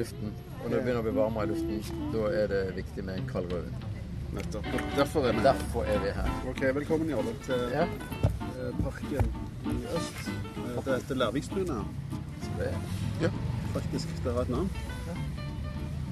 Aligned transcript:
luften. 0.00 0.32
Og 0.64 0.70
når 0.70 0.76
det 0.76 0.82
begynner 0.84 1.00
å 1.00 1.06
bli 1.06 1.14
varmere 1.16 1.46
i 1.46 1.50
luften, 1.50 2.04
da 2.14 2.26
er 2.40 2.52
det 2.52 2.60
viktig 2.78 3.04
med 3.06 3.20
en 3.20 3.30
kald 3.30 3.52
rødvin. 3.52 3.86
Nettopp. 4.30 4.68
Derfor 4.96 5.26
er. 5.26 5.40
Derfor 5.42 5.88
er 5.90 5.98
vi 6.04 6.12
her. 6.14 6.30
Ok, 6.50 6.60
velkommen 6.76 7.10
Jarle 7.10 7.34
til 7.46 7.64
Ja, 7.74 7.82
eh, 7.82 8.70
parken 8.84 9.32
i 9.66 9.76
øst. 9.96 10.28
Eh, 10.28 10.84
Det 10.84 10.94
heter 10.94 11.14
Lærvikstunet. 11.14 11.84
er 12.60 13.30
Faktisk, 13.72 14.08
det 14.24 14.32
har 14.32 14.40
et 14.40 14.48
navn. 14.50 14.70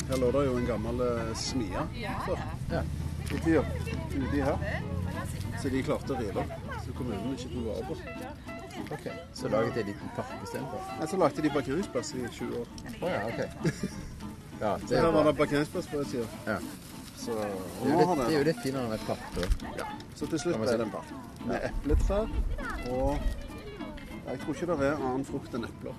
Her 0.08 0.16
lå 0.22 0.30
det 0.32 0.44
jo 0.46 0.56
en 0.56 0.66
gammel 0.68 1.00
eh, 1.04 1.32
smie 1.36 1.82
før. 2.26 2.42
Ja. 2.72 2.82
Uti 3.28 4.40
her. 4.40 4.82
Så 5.60 5.68
de 5.72 5.82
klarte 5.84 6.14
å 6.14 6.18
rive, 6.20 6.44
så 6.84 6.94
kommunen 6.96 7.34
ikke 7.34 7.50
tok 7.52 7.64
vare 7.66 7.84
på. 7.88 7.96
Ok, 8.94 9.06
så 9.34 9.48
laget 9.52 9.76
jeg 9.76 9.84
en 9.84 9.88
liten 9.90 10.12
park 10.16 10.34
istedenfor. 10.44 10.84
Nei, 11.00 11.08
Så 11.10 11.18
lagde 11.18 11.42
de 11.44 11.50
parkeringsplass 11.50 12.12
i 12.14 12.22
20 12.38 12.60
år. 12.60 12.68
Oh, 13.02 13.08
ja, 13.10 13.24
ok. 13.26 13.40
Ja, 14.60 14.70
det 14.78 14.88
Så 14.88 14.94
er 14.94 15.02
her 15.02 15.10
var 15.16 15.26
det 15.28 15.34
parkeringsplass 15.40 15.86
på 15.92 15.98
den 15.98 16.08
side. 16.12 16.28
Ja. 16.46 16.56
Så 17.18 17.34
Det 17.34 17.48
er 17.90 17.98
litt, 17.98 18.12
det 18.22 18.28
er 18.28 18.38
jo 18.38 18.44
litt 18.48 18.62
finere 18.62 18.86
enn 18.86 18.94
et 18.94 19.06
park, 19.08 19.24
da. 19.34 19.72
ja. 19.82 19.88
Så 20.14 20.28
til 20.30 20.38
slutt 20.44 20.54
Kan 20.56 20.62
ble 20.64 20.76
det 20.78 20.86
en 20.86 20.94
park. 20.94 21.10
Med 21.48 21.66
epletrær 21.68 22.30
og 22.94 23.18
Jeg 24.28 24.40
tror 24.44 24.54
ikke 24.54 24.66
det 24.70 24.86
er 24.92 25.02
annen 25.02 25.24
frukt 25.26 25.54
enn 25.58 25.66
epler. 25.68 25.98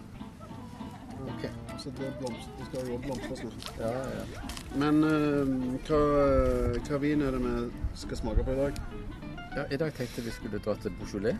Ok. 1.28 1.46
Så 1.80 1.91
det, 1.98 2.14
blomst, 2.20 2.50
det 2.59 2.66
skal 2.68 2.90
jo 2.91 2.98
blomstre 3.04 3.36
snart. 3.36 3.70
Ja, 3.80 3.91
ja. 4.20 4.44
Men 4.76 5.04
uh, 5.04 5.54
hva, 5.88 6.02
hva 6.88 7.00
vin 7.04 7.23
er 7.23 7.38
det 7.38 7.42
vi 7.44 7.53
skal 8.03 8.22
smake 8.22 8.44
på 8.44 8.56
i 8.56 8.59
dag? 8.59 8.81
ja, 9.56 9.64
I 9.72 9.78
dag 9.78 9.94
tenkte 9.94 10.22
vi 10.22 10.31
skulle 10.31 10.59
dra 10.66 10.75
til 10.81 10.94
Beaujolais. 11.00 11.38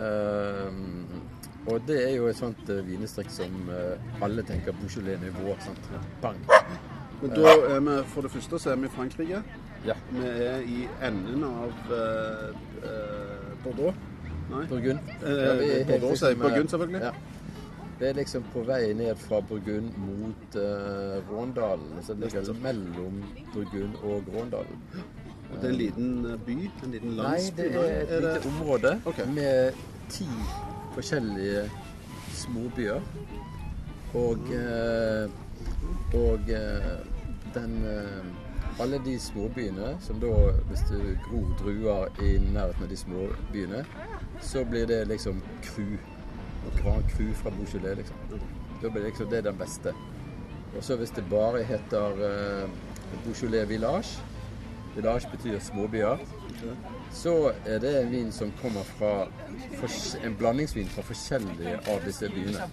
Ehm, 0.00 1.06
og 1.66 1.82
det 1.88 1.98
er 2.04 2.16
jo 2.16 2.28
et 2.30 2.38
sånt 2.38 2.70
uh, 2.70 2.80
vinestrikk 2.86 3.30
som 3.32 3.58
uh, 3.68 4.24
alle 4.24 4.44
tenker 4.46 4.76
Beaujolais-nivå. 4.80 5.56
Bang! 6.22 6.40
Men 7.22 7.34
da 7.36 7.52
er 7.70 7.80
vi, 7.80 7.98
for 8.10 8.26
det 8.26 8.30
første 8.34 8.58
så 8.58 8.70
er 8.72 8.80
vi 8.82 8.88
i 8.88 8.94
Frankrike. 8.96 9.42
Ja. 9.86 9.94
Vi 10.10 10.26
er 10.26 10.64
i 10.66 10.88
enden 11.02 11.44
av 11.46 11.92
eh, 11.94 12.48
eh, 12.82 13.52
Bordeaux. 13.64 13.94
Nei? 14.50 14.64
Burgund. 14.70 15.12
Eh, 15.22 15.86
Bordeaux, 15.86 16.18
sier 16.18 16.34
eh, 16.34 16.38
Burgund, 16.38 16.68
selvfølgelig. 16.68 17.00
Ja. 17.02 17.12
Det 18.02 18.08
er 18.08 18.16
liksom 18.18 18.42
på 18.50 18.64
vei 18.66 18.92
ned 18.98 19.14
fra 19.14 19.38
Burgund 19.46 19.92
mot 20.02 20.56
uh, 20.56 21.30
Råndalen. 21.30 22.00
Så 22.02 22.14
det 22.14 22.32
ligger 22.32 22.54
mellom 22.62 23.20
Burgund 23.54 23.94
og 24.02 24.24
Råndalen. 24.34 24.80
Og 25.52 25.60
det 25.60 25.64
er 25.64 25.68
en 25.68 25.76
liten 25.76 26.26
eh, 26.26 26.40
by, 26.46 26.56
en 26.84 26.90
liten 26.90 27.10
landsby? 27.10 27.62
Nei, 27.62 27.68
det 27.68 27.84
er 27.84 28.02
et 28.02 28.24
lite 28.24 28.48
område 28.48 28.92
okay. 29.06 29.26
med 29.34 29.78
ti 30.10 30.26
forskjellige 30.94 31.62
småbyer. 32.34 33.00
Og, 34.14 34.50
eh, 34.50 35.30
og 36.14 36.50
den 37.54 37.84
Alle 38.80 38.98
de 39.04 39.18
småbyene 39.20 39.96
som 40.00 40.18
da, 40.18 40.32
hvis 40.70 40.82
du 40.90 40.98
gror 41.28 41.54
druer 41.60 42.22
i 42.24 42.38
nærheten 42.40 42.82
av 42.82 42.90
de 42.90 42.96
småbyene, 42.96 43.84
så 44.40 44.64
blir 44.64 44.86
det 44.90 45.04
liksom 45.08 45.42
cru. 45.62 45.86
Grand 46.82 47.04
Cru 47.10 47.32
fra 47.34 47.50
Beaujolais, 47.50 47.96
liksom. 47.96 48.16
Da 48.82 48.88
blir 48.88 49.02
det 49.02 49.08
liksom 49.12 49.30
det 49.30 49.38
er 49.38 49.48
den 49.50 49.58
beste. 49.58 49.94
Og 50.76 50.84
så 50.84 50.96
hvis 50.96 51.10
det 51.10 51.24
bare 51.30 51.62
heter 51.64 52.12
uh, 52.18 52.70
Beaujolais 53.24 53.68
Village 53.68 54.22
Village 54.94 55.28
betyr 55.30 55.58
småbyer. 55.58 56.18
Så 57.12 57.52
er 57.66 57.78
det 57.78 58.02
en 58.02 58.10
vin 58.10 58.32
som 58.32 58.52
kommer 58.62 58.82
fra 58.82 59.26
en 60.24 60.34
blandingsvin 60.38 60.88
fra 60.88 61.02
forskjellige 61.02 61.78
av 61.90 62.04
disse 62.06 62.28
byene. 62.28 62.66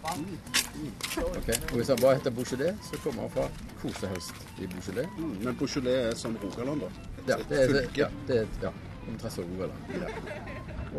Ok, 1.17 1.49
Og 1.71 1.75
Hvis 1.75 1.87
han 1.87 1.97
bare 2.01 2.15
heter 2.15 2.31
Beaujolais, 2.31 2.75
så 2.83 2.99
kommer 3.03 3.21
han 3.21 3.29
fra 3.29 4.07
helst 4.07 4.35
i 4.59 4.67
Beaujolais. 4.67 5.09
Mm, 5.17 5.35
Men 5.43 5.55
Beaujolais 5.55 6.11
er 6.11 6.15
som 6.15 6.37
Rogaland, 6.43 6.81
da? 6.81 6.87
Ja, 7.27 7.37
det 7.49 7.63
er, 7.63 7.89
ja, 7.97 8.07
det 8.27 8.37
er 8.37 8.45
ja, 8.61 8.71
omtrent 9.07 9.33
som 9.33 9.43
Rogaland. 9.43 9.79
Ja. 9.89 10.07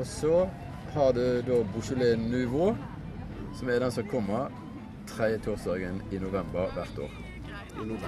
Og 0.00 0.06
så 0.06 0.48
har 0.90 1.12
du 1.12 1.42
da 1.42 1.62
Beaujolais 1.72 2.16
Nouveau, 2.18 2.76
som 3.54 3.68
er 3.68 3.78
den 3.78 3.92
som 3.92 4.08
kommer 4.08 4.50
tredje 5.06 5.38
torsdagen 5.44 6.02
i 6.10 6.18
november 6.18 6.72
hvert 6.74 6.98
år. 6.98 7.12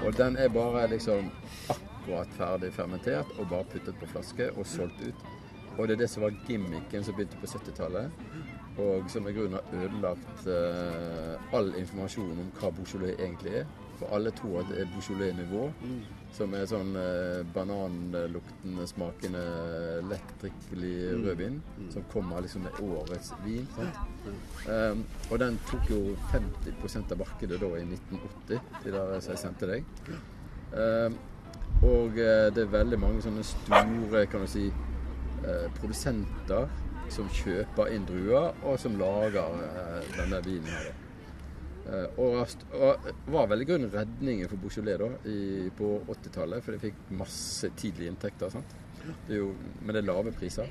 Og 0.07 0.17
den 0.19 0.37
er 0.37 0.49
bare 0.49 0.89
liksom 0.91 1.31
akkurat 1.71 2.35
ferdig 2.37 2.73
fermentert 2.75 3.31
og 3.39 3.49
bare 3.51 3.69
puttet 3.71 3.99
på 4.01 4.09
flaske 4.11 4.51
og 4.57 4.67
solgt 4.67 5.03
ut. 5.07 5.23
Og 5.79 5.89
det 5.89 5.95
er 5.95 6.03
det 6.03 6.11
som 6.11 6.27
var 6.27 6.35
gimmicken 6.49 7.05
som 7.05 7.15
begynte 7.17 7.39
på 7.41 7.47
70-tallet, 7.47 8.11
og 8.83 9.09
som 9.11 9.29
i 9.29 9.33
grunnen 9.33 9.57
har 9.57 9.85
ødelagt 9.85 10.47
eh, 10.51 11.55
all 11.57 11.73
informasjon 11.79 12.43
om 12.45 12.51
hva 12.59 12.73
Beaujolais 12.77 13.15
egentlig 13.19 13.63
er. 13.63 13.71
For 14.03 14.17
alle 14.17 14.33
to 14.35 14.57
at 14.59 14.67
det 14.71 14.81
er 14.83 14.89
Beaujolais-nivå, 14.91 15.67
som 16.35 16.55
er 16.59 16.65
sånn 16.67 16.97
eh, 16.99 17.43
bananluktende, 17.55 18.87
smakende, 18.91 19.43
lettdrikkelig 20.11 20.95
rødvin, 21.23 21.61
som 21.93 22.07
kommer 22.11 22.43
liksom 22.43 22.65
med 22.67 22.81
årets 22.83 23.31
vin. 23.45 23.69
Um, 24.67 25.05
og 25.29 25.39
den 25.43 25.61
tok 25.69 25.91
jo 25.93 26.01
50% 26.33 27.15
av 27.15 27.23
markedet 27.23 27.61
da 27.63 27.71
i 27.79 27.85
1980, 27.85 28.73
de 28.83 28.97
der 28.97 29.15
som 29.21 29.37
jeg 29.37 29.43
sendte 29.45 29.71
deg. 29.71 29.87
Um, 30.73 31.21
og 31.83 32.19
eh, 32.19 32.49
det 32.55 32.67
er 32.67 32.75
veldig 32.75 32.99
mange 33.03 33.23
sånne 33.23 33.43
store 33.47 34.27
kan 34.31 34.45
du 34.45 34.51
si, 34.51 34.69
eh, 35.43 35.69
produsenter 35.79 36.69
som 37.13 37.31
kjøper 37.35 37.91
inn 37.93 38.05
druer, 38.09 38.53
og 38.63 38.79
som 38.81 38.99
lager 38.99 39.63
eh, 39.67 40.13
denne 40.17 40.39
vinen 40.47 40.71
her. 40.71 40.93
Eh, 41.87 42.19
og, 42.23 42.47
og 42.79 43.09
var 43.35 43.49
veldig 43.51 43.67
grunnen 43.67 43.91
redningen 43.93 44.51
for 44.51 44.61
Beaujolais 44.63 45.01
da, 45.03 45.09
i, 45.31 45.69
på 45.77 45.89
80-tallet, 46.07 46.63
for 46.63 46.77
de 46.77 46.83
fikk 46.85 47.01
masse 47.19 47.71
tidlige 47.79 48.13
inntekter. 48.13 48.53
sant? 48.55 48.77
Det 49.27 49.41
jo, 49.41 49.51
men 49.81 49.97
det 49.97 50.05
er 50.05 50.09
lave 50.13 50.33
priser. 50.37 50.71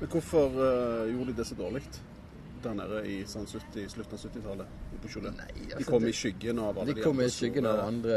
Men 0.00 0.10
hvorfor 0.12 0.56
uh, 0.58 1.06
gjorde 1.08 1.30
de 1.30 1.36
det 1.38 1.46
så 1.48 1.56
dårlig 1.56 1.84
der 2.64 2.74
nede 2.74 3.02
i 3.06 3.20
sånn 3.28 3.46
70, 3.46 3.86
slutten 3.92 4.16
av 4.16 4.24
70-tallet? 4.24 4.74
Altså, 4.96 5.22
de 5.78 5.84
kom 5.86 6.02
det- 6.02 6.10
i 6.10 6.16
skyggen 6.16 6.58
av 6.58 6.80
alle 6.80 6.96
De 6.96 7.04
kom 7.04 7.20
i 7.22 7.28
skyggen 7.30 7.68
av 7.70 7.84
andre, 7.84 8.16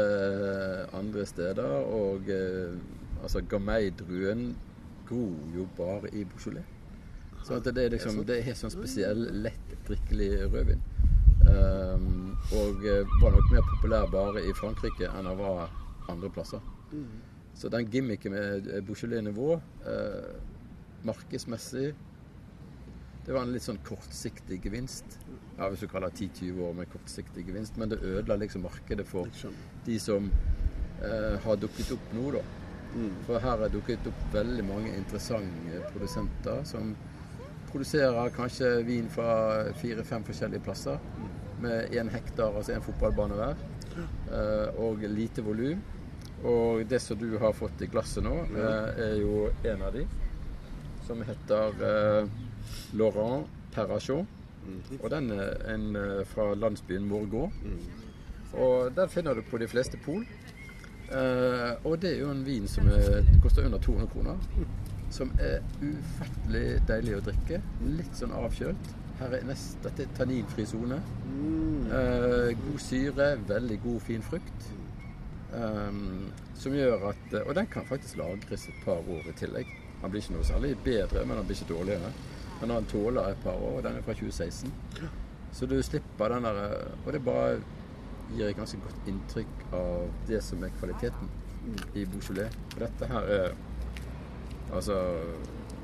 andre 0.98 1.26
steder, 1.28 1.70
og 1.94 2.28
uh, 2.28 3.22
altså 3.22 3.44
Gamay-druen 3.46 4.50
gror 5.08 5.54
jo 5.54 5.68
bare 5.78 6.10
i 6.12 6.24
Beaujolais. 6.24 6.76
Så 7.46 7.56
det 7.64 7.78
er 7.78 7.94
liksom 7.94 8.18
det 8.26 8.40
er 8.40 8.48
helt 8.50 8.58
sånn 8.60 8.72
spesiell, 8.74 9.22
lett 9.46 9.76
drikkelig 9.86 10.32
rødvin. 10.50 10.82
Ehm, 11.50 12.36
og 12.56 12.84
eh, 12.86 13.16
var 13.22 13.34
nok 13.34 13.50
mer 13.52 13.66
populær 13.74 14.06
bare 14.10 14.44
i 14.46 14.52
Frankrike 14.56 15.10
enn 15.10 15.28
han 15.28 15.38
var 15.38 15.70
andre 16.10 16.30
plasser. 16.34 16.62
Så 17.54 17.68
den 17.68 17.90
gimmicken 17.90 18.32
med 18.34 18.70
eh, 18.70 18.80
Beaujolais-nivå, 18.86 19.56
uh, 19.86 20.30
markedsmessig 21.06 21.90
det 23.26 23.34
var 23.36 23.44
en 23.44 23.52
litt 23.52 23.62
sånn 23.62 23.78
kortsiktig 23.84 24.56
gevinst. 24.64 25.18
Ja, 25.58 25.68
Hvis 25.68 25.84
du 25.84 25.90
kaller 25.92 26.10
det 26.10 26.30
10-20 26.32 26.62
år 26.66 26.72
med 26.78 26.88
kortsiktig 26.90 27.44
gevinst. 27.46 27.76
Men 27.78 27.92
det 27.92 28.00
ødela 28.00 28.38
liksom 28.40 28.64
markedet 28.64 29.04
for 29.06 29.28
de 29.86 29.98
som 30.00 30.30
uh, 31.04 31.36
har 31.44 31.60
dukket 31.60 31.92
opp 31.94 32.14
nå, 32.16 32.24
da. 32.34 32.42
For 33.28 33.38
her 33.38 33.60
har 33.62 33.70
dukket 33.70 34.08
opp 34.10 34.22
veldig 34.34 34.64
mange 34.66 34.96
interessante 34.98 35.84
produsenter 35.92 36.64
som 36.66 36.94
produserer 37.70 38.32
kanskje 38.34 38.72
vin 38.88 39.06
fra 39.12 39.68
fire-fem 39.78 40.24
forskjellige 40.26 40.64
plasser. 40.66 40.98
Med 41.60 41.92
én 41.92 42.08
hektar, 42.08 42.56
altså 42.56 42.72
én 42.72 42.84
fotballbane 42.84 43.36
hver. 43.36 43.60
Eh, 44.32 44.80
og 44.80 45.02
lite 45.08 45.42
volum. 45.42 45.82
Og 46.44 46.84
det 46.88 47.00
som 47.02 47.18
du 47.18 47.38
har 47.38 47.52
fått 47.52 47.82
i 47.82 47.88
glasset 47.90 48.24
nå, 48.24 48.34
eh, 48.56 49.00
er 49.06 49.16
jo 49.20 49.50
en 49.64 49.82
av 49.82 49.92
de. 49.92 50.06
Som 51.06 51.22
heter 51.26 51.82
eh, 51.90 52.28
Laurent 52.96 53.48
Perrachon. 53.74 54.28
Og 55.00 55.10
den 55.10 55.30
er 55.32 55.56
en 55.72 55.96
fra 56.28 56.52
landsbyen 56.54 57.08
Morgå. 57.08 57.50
Og 58.52 58.92
den 58.94 59.08
finner 59.08 59.34
du 59.34 59.42
på 59.42 59.58
de 59.58 59.66
fleste 59.68 59.98
pol. 60.04 60.24
Og 61.84 61.94
det 62.02 62.12
er 62.12 62.20
jo 62.20 62.30
en 62.30 62.44
vin 62.46 62.68
som 62.68 62.86
er, 62.92 63.24
koster 63.42 63.64
under 63.66 63.78
200 63.78 64.10
kroner. 64.12 64.36
Som 65.10 65.32
er 65.42 65.64
ufattelig 65.80 66.82
deilig 66.86 67.16
å 67.16 67.22
drikke. 67.30 67.62
Litt 67.96 68.20
sånn 68.20 68.36
avkjølt. 68.36 68.92
Her 69.20 69.34
er 69.36 69.44
nest, 69.44 69.76
dette 69.84 70.06
er 70.06 70.12
tanninfri 70.16 70.64
sone. 70.68 70.96
Eh, 71.90 72.52
god 72.56 72.78
syre, 72.80 73.26
veldig 73.48 73.80
god, 73.82 74.00
fin 74.00 74.22
frukt. 74.24 74.70
Um, 75.50 76.30
som 76.54 76.72
gjør 76.72 77.08
at 77.08 77.32
Og 77.40 77.54
den 77.58 77.66
kan 77.66 77.86
faktisk 77.86 78.16
lagres 78.16 78.68
et 78.68 78.84
par 78.84 79.02
år 79.02 79.28
i 79.28 79.34
tillegg. 79.36 79.66
Han 80.00 80.10
blir 80.10 80.22
ikke 80.22 80.36
noe 80.36 80.46
særlig 80.46 80.76
bedre, 80.84 81.24
men 81.26 81.36
han 81.36 81.48
blir 81.48 81.58
ikke 81.58 81.74
dårligere. 81.74 82.12
Men 82.60 82.70
han 82.70 82.88
tåler 82.88 83.28
et 83.28 83.42
par 83.44 83.58
år, 83.58 83.76
og 83.76 83.82
den 83.82 83.98
er 83.98 84.06
fra 84.06 84.14
2016. 84.14 84.72
Så 85.52 85.66
du 85.66 85.82
slipper 85.82 86.28
den 86.28 86.44
der 86.44 86.76
Og 87.06 87.12
det 87.12 87.24
bare 87.24 87.60
gir 88.36 88.46
et 88.46 88.56
ganske 88.56 88.78
godt 88.78 89.08
inntrykk 89.10 89.64
av 89.72 90.08
det 90.28 90.42
som 90.44 90.62
er 90.64 90.76
kvaliteten 90.78 91.30
i 91.94 92.04
Beaujolais. 92.04 92.54
For 92.72 92.86
dette 92.86 93.10
her 93.10 93.34
er 93.36 93.52
Altså 94.72 94.94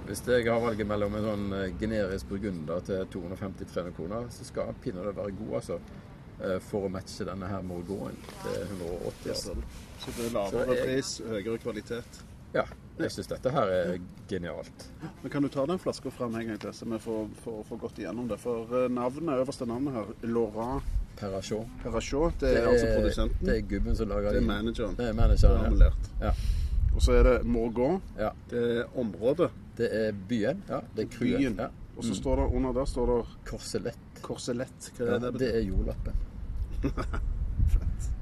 hvis 0.06 0.22
jeg 0.26 0.46
har 0.48 0.60
valget 0.60 0.86
mellom 0.88 1.14
en 1.18 1.24
sånn 1.26 1.46
eh, 1.52 1.72
generisk 1.80 2.28
burgunder 2.30 2.80
til 2.86 3.04
250-300 3.14 3.92
kroner, 3.96 4.28
så 4.30 4.44
skal 4.48 4.74
pinadø 4.82 5.12
være 5.16 5.34
god, 5.38 5.54
altså. 5.60 5.78
eh, 6.40 6.58
For 6.60 6.86
å 6.86 6.90
matche 6.92 7.24
denne 7.28 7.46
her 7.50 7.62
Morgoen 7.62 8.16
til 8.42 8.62
180. 8.70 9.28
Altså. 9.34 9.56
Så 9.98 10.16
det 10.16 10.26
er 10.26 10.34
lavere 10.34 10.76
jeg- 10.76 10.86
pris, 10.86 11.18
høyere 11.26 11.58
kvalitet. 11.58 12.22
Ja, 12.54 12.62
jeg 12.98 13.10
syns 13.10 13.26
dette 13.28 13.50
her 13.52 13.68
er 13.68 13.98
genialt. 14.28 14.86
Men 15.22 15.30
Kan 15.30 15.42
du 15.42 15.48
ta 15.48 15.66
den 15.66 15.78
flaska 15.78 16.10
fram 16.10 16.34
en 16.36 16.46
gang 16.46 16.58
til, 16.60 16.70
så 16.72 16.84
vi 16.88 16.98
får, 16.98 17.26
får, 17.44 17.64
får 17.68 17.78
gått 17.78 17.98
igjennom 17.98 18.28
det? 18.28 18.38
For 18.40 18.64
eh, 18.84 18.88
navnet, 18.88 19.40
øverste 19.42 19.66
navnet 19.66 19.92
her, 19.94 20.06
Laurent 20.22 20.82
Perachot. 21.16 21.66
Perachot, 21.82 22.38
det 22.40 22.56
er 22.58 22.66
altså 22.68 22.86
produsenten. 22.94 23.46
Det 23.46 23.56
er 23.56 23.60
gubben 23.68 23.96
som 23.96 24.08
lager 24.08 24.32
Det 24.36 24.42
er 24.42 24.46
manageren. 24.46 24.96
Det 24.96 25.04
er 25.04 25.12
Det 25.12 25.16
manageren, 25.16 25.78
lært. 25.80 26.10
ja. 26.20 26.30
Og 26.94 27.02
så 27.02 27.12
er 27.12 27.22
det 27.24 27.44
Morgon. 27.44 28.02
ja. 28.18 28.30
Det 28.50 28.62
er 28.78 28.98
området. 28.98 29.50
Det 29.76 29.88
er 29.92 30.12
byen. 30.28 30.62
Ja, 30.68 30.80
det 30.96 31.04
er 31.06 31.18
Byen. 31.20 31.58
Ja. 31.60 31.68
Og 31.96 32.04
så 32.04 32.14
står 32.16 32.36
det 32.42 32.46
under 32.56 32.72
der 32.76 32.84
står 32.88 33.10
det 33.12 33.18
Korselett. 33.48 34.20
Korselett. 34.22 34.90
Hva 34.96 35.06
Ja, 35.06 35.14
er 35.16 35.24
det? 35.30 35.38
det 35.40 35.50
er 35.56 35.60
jordlappen. 35.64 36.14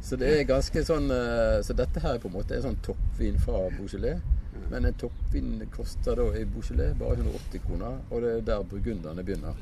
Så 0.04 0.16
det 0.20 0.28
er 0.28 0.44
ganske 0.46 0.82
sånn 0.84 1.08
eh, 1.10 1.58
Så 1.64 1.74
dette 1.76 2.00
her 2.04 2.14
er 2.16 2.20
på 2.22 2.28
en 2.28 2.34
måte 2.36 2.54
en 2.58 2.62
sånn 2.66 2.76
toppvin 2.84 3.38
fra 3.40 3.64
Beaujolais. 3.74 4.20
Men 4.70 4.84
en 4.88 4.94
toppvin 5.00 5.62
koster 5.74 6.16
da 6.20 6.26
i 6.38 6.44
Beaujolais 6.48 6.94
bare 6.98 7.16
180 7.18 7.62
kroner, 7.66 7.96
og 8.10 8.22
det 8.22 8.30
er 8.36 8.44
der 8.46 8.62
burgunderne 8.70 9.24
begynner. 9.26 9.56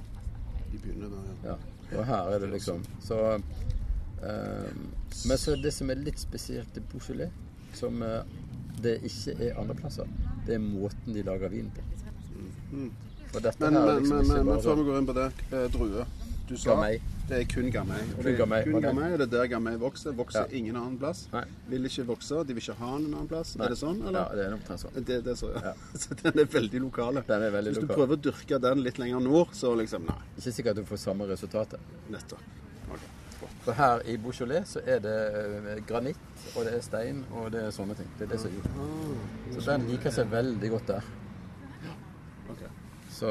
De 0.73 0.79
begynner 0.83 1.09
der, 1.15 1.31
ja. 1.31 1.57
Ja, 1.93 1.99
og 1.99 2.05
her 2.09 2.31
er 2.35 2.39
det 2.45 2.51
liksom 2.55 2.85
Så 3.05 3.17
um, 3.37 4.85
Men 5.29 5.39
så 5.39 5.57
det 5.61 5.73
som 5.75 5.91
er 5.93 6.01
litt 6.01 6.21
spesielt 6.21 6.77
i 6.79 6.85
Beaujolais, 6.93 7.33
som 7.77 8.03
eh, 8.03 8.21
det 8.83 8.99
ikke 9.09 9.35
er 9.49 9.59
andre 9.61 9.75
plasser, 9.79 10.09
det 10.47 10.55
er 10.59 10.63
måten 10.65 11.15
de 11.15 11.23
lager 11.23 11.49
vin 11.53 11.71
på. 11.75 11.81
dette 13.41 13.61
Men, 13.61 13.75
her 13.75 13.89
er 13.89 13.95
men, 13.95 14.03
liksom 14.03 14.29
men, 14.29 14.47
men 14.47 14.61
før 14.61 14.77
vi 14.81 14.85
går 14.91 14.99
inn 15.01 15.07
på 15.09 15.15
det, 15.17 15.31
eh, 15.53 15.67
drue. 15.73 16.07
Du 16.49 16.57
sa 16.59 16.75
Gamay. 16.75 16.99
det 17.29 17.37
er 17.39 17.45
kun. 17.49 17.69
Og 17.69 17.73
Kun 17.73 18.25
det 18.25 18.33
er 18.33 18.37
Gamay, 18.37 18.65
kun 18.65 18.75
og 18.75 18.83
det? 18.83 19.23
Er 19.23 19.27
der 19.27 19.47
Gamay 19.47 19.77
vokser? 19.81 20.13
Vokser 20.13 20.41
Ja. 20.51 20.57
ingen 20.59 20.77
annen 20.77 20.99
plass? 20.99 21.29
Nei. 21.33 21.45
Vil 21.69 21.85
ikke 21.89 22.05
vokse, 22.07 22.43
de 22.47 22.53
vil 22.53 22.61
ikke 22.63 22.75
ha 22.77 22.91
den 22.99 23.07
en 23.07 23.15
annen 23.15 23.29
plass? 23.29 23.57
Nei. 23.57 23.65
Er 23.67 23.69
det 23.71 23.79
sånn, 23.79 24.03
Ja, 24.13 24.25
det 24.35 24.47
er 24.47 24.53
omtrent 24.53 24.81
sånn. 24.83 24.93
Det, 25.05 25.23
det 25.25 25.33
er 25.33 25.39
så, 25.39 25.53
ja. 25.55 25.73
Så 26.03 26.15
den 26.23 26.39
er 26.39 26.45
veldig 26.45 26.81
lokale. 26.81 27.23
Den 27.27 27.53
veldig 27.53 27.73
Hvis 27.73 27.81
du 27.81 27.87
lokal. 27.87 27.97
prøver 27.97 28.17
å 28.19 28.23
dyrke 28.29 28.61
den 28.61 28.83
litt 28.83 28.99
lenger 28.99 29.21
nord, 29.21 29.49
så 29.55 29.73
liksom 29.79 30.05
Nei. 30.11 30.19
Ikke 30.37 30.53
sikkert 30.53 30.77
du 30.77 30.85
får 30.85 30.97
samme 30.99 31.29
resultatet. 31.31 31.81
Nettopp. 32.11 32.41
For 33.63 33.73
her 33.79 34.01
i 34.11 34.17
Beaujolais 34.19 34.67
så 34.75 34.81
er 34.91 34.99
det 35.05 35.17
eh, 35.71 35.83
granitt, 35.87 36.23
og 36.57 36.65
det 36.67 36.73
er 36.75 36.81
stein, 36.83 37.21
og 37.31 37.53
det 37.55 37.61
er 37.63 37.71
sånne 37.75 37.95
ting. 37.95 38.09
Det 38.19 38.27
er 38.27 38.33
det 38.33 38.41
som. 38.43 38.57
Ah, 38.75 39.53
Så 39.61 39.67
den 39.71 39.85
liker 39.91 40.11
seg 40.11 40.31
veldig 40.33 40.71
godt 40.73 40.89
der. 40.91 41.11
Så 43.13 43.29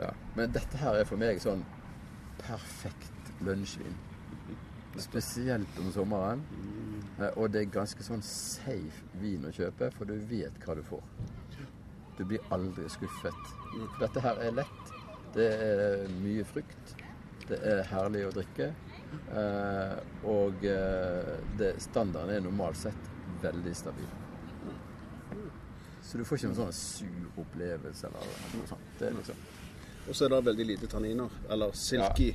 ja. 0.00 0.10
Men 0.36 0.52
dette 0.52 0.76
her 0.76 0.98
er 1.00 1.06
for 1.08 1.16
meg 1.20 1.38
sånn 1.40 1.62
perfekt 2.42 3.30
lunsjvin. 3.46 3.94
Spesielt 5.00 5.78
om 5.80 5.88
sommeren. 5.94 6.42
Eh, 7.20 7.30
Og 7.36 7.48
det 7.52 7.62
er 7.62 7.72
ganske 7.78 8.04
sånn 8.04 8.22
safe 8.24 9.06
vin 9.22 9.44
å 9.48 9.52
kjøpe, 9.56 9.88
for 9.96 10.04
du 10.08 10.14
vet 10.28 10.56
hva 10.66 10.76
du 10.76 10.82
får. 10.84 11.02
Du 12.18 12.24
blir 12.24 12.44
aldri 12.52 12.88
skuffet. 12.92 13.54
Dette 14.00 14.20
her 14.24 14.38
er 14.40 14.52
lett. 14.56 14.92
Det 15.36 15.48
er 15.52 16.06
mye 16.20 16.44
frukt. 16.48 16.94
Det 17.48 17.58
er 17.62 17.82
herlig 17.90 18.24
å 18.26 18.32
drikke. 18.34 18.70
Eh, 19.36 19.98
og 20.30 20.64
eh, 20.64 21.32
det, 21.58 21.72
standarden 21.82 22.34
er 22.36 22.44
normalt 22.44 22.78
sett 22.80 23.10
veldig 23.42 23.74
stabil. 23.76 24.08
Så 26.06 26.18
du 26.18 26.24
får 26.24 26.38
ikke 26.38 26.50
noen 26.52 26.58
sånn 26.60 26.76
sur 26.76 27.40
opplevelse 27.42 28.06
eller 28.08 28.34
noe 28.54 28.68
sånt. 28.70 28.90
Det 29.00 29.08
er 29.08 29.16
liksom 29.16 29.40
Og 30.06 30.14
så 30.14 30.26
er 30.28 30.36
det 30.36 30.44
veldig 30.46 30.66
lite 30.68 30.86
tanniner. 30.90 31.32
Eller 31.50 31.72
silky. 31.74 32.28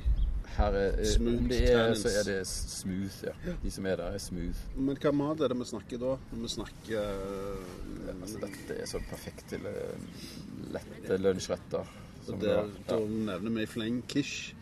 Her 0.52 0.74
er, 0.76 0.98
eh, 1.00 1.08
Smooth 1.08 1.38
om 1.38 1.48
det 1.48 1.60
er, 1.72 1.94
så 1.96 2.10
er 2.12 2.26
det 2.28 2.40
smooth, 2.46 3.14
ja. 3.24 3.54
De 3.62 3.70
som 3.72 3.86
er 3.88 3.96
der, 3.96 4.12
er 4.12 4.20
smooth. 4.20 4.58
Men 4.76 4.98
hva 5.00 5.12
mat 5.16 5.40
er 5.40 5.48
det 5.48 5.56
vi 5.56 5.68
snakker 5.70 6.02
da? 6.02 6.10
Når 6.34 6.42
vi 6.42 6.50
snakker 6.52 6.98
eh, 6.98 8.10
Altså, 8.18 8.42
dette 8.42 8.76
er 8.76 8.90
sånn 8.90 9.06
perfekt 9.08 9.46
til 9.54 9.64
uh, 9.64 9.94
lette 10.74 11.16
lunsjretter. 11.18 11.88
da- 12.42 12.98
nevner 13.00 13.56
vi 13.56 13.66
fleng 13.66 14.02
quiche. 14.06 14.52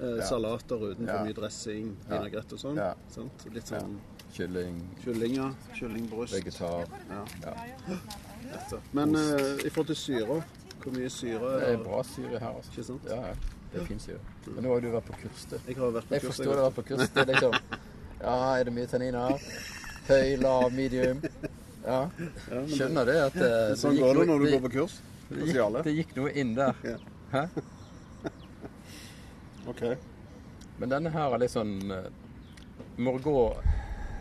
Eh, 0.00 0.16
Ja. 0.18 0.26
Salater 0.28 0.76
uten 0.90 1.06
for 1.06 1.14
Ja. 1.14 1.24
mye 1.24 1.32
dressing, 1.34 1.96
Ja. 2.08 2.18
vinagrett 2.18 2.52
og 2.52 2.58
sånn. 2.58 2.76
Ja. 2.76 2.94
Sant? 3.08 3.46
Litt 3.52 3.70
ja. 3.70 3.78
sånn 3.80 3.98
Kylling, 4.36 4.82
kyllinger, 5.04 5.54
kyllingbryst. 5.74 6.34
vegetar. 6.34 6.86
Ja. 7.08 7.24
Ja. 7.42 8.78
Men 8.92 9.14
eh, 9.14 9.66
i 9.66 9.70
forhold 9.70 9.86
til 9.86 9.96
syre, 9.96 10.42
hvor 10.82 10.92
mye 10.92 11.08
syre 11.10 11.54
er 11.56 11.60
Det 11.60 11.68
er 11.80 11.84
bra 11.84 12.02
syre 12.02 12.38
her, 12.38 12.52
altså. 12.58 12.70
Ikke 12.72 12.84
sant? 12.84 13.02
Ja, 13.08 13.16
ja. 13.26 13.34
Det 13.72 13.80
er 13.82 13.86
fin 13.86 13.98
syre. 13.98 14.18
Men 14.46 14.64
nå 14.64 14.72
har 14.74 14.80
du 14.80 14.90
vært 14.92 15.04
på 15.08 15.16
kurs, 15.22 15.44
du. 15.50 15.56
Jeg 15.66 15.76
har 15.76 15.90
vært 15.90 16.08
på 16.08 16.14
Jeg 16.14 16.20
kurs. 16.22 16.30
forstår 16.36 16.44
du 16.52 16.60
har 16.62 16.70
vært 16.70 16.74
på 16.76 16.84
kurs. 16.90 17.08
Det 17.08 17.22
er 17.22 17.32
liksom 17.32 17.52
Ja, 18.20 18.54
er 18.56 18.64
det 18.64 18.72
mye 18.74 18.86
tanniner? 18.86 19.40
Høy, 20.08 20.36
lav, 20.40 20.72
medium? 20.72 21.22
Ja. 21.86 22.10
Ja, 22.50 22.60
Skjønner 22.66 23.04
det 23.06 23.16
at 23.16 23.36
eh, 23.36 23.74
Sånn 23.76 23.98
går 23.98 24.14
det 24.20 24.26
når 24.28 24.38
du 24.44 24.50
går 24.52 24.60
på 24.68 24.72
kurs. 24.72 25.00
det 25.30 25.46
gikk, 25.46 25.82
det 25.84 25.94
gikk 25.96 26.16
noe 26.16 26.32
inn 26.34 26.54
der. 26.54 26.74
Hæ? 27.32 27.48
OK. 29.66 29.82
Men 30.78 30.92
denne 30.92 31.12
her 31.14 31.34
er 31.34 31.42
litt 31.42 31.54
sånn 31.54 31.76
eh, 31.92 32.08
Morgot 33.00 33.60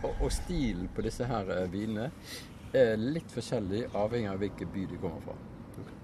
og, 0.05 0.13
og 0.15 0.29
stilen 0.33 0.87
på 0.95 1.03
disse 1.05 1.27
her 1.27 1.49
eh, 1.53 1.65
vinene 1.71 2.09
er 2.75 2.95
litt 2.99 3.31
forskjellig 3.31 3.85
avhengig 3.95 4.31
av 4.31 4.41
hvilken 4.41 4.71
by 4.73 4.85
de 4.91 4.99
kommer 4.99 5.23
fra. 5.23 5.35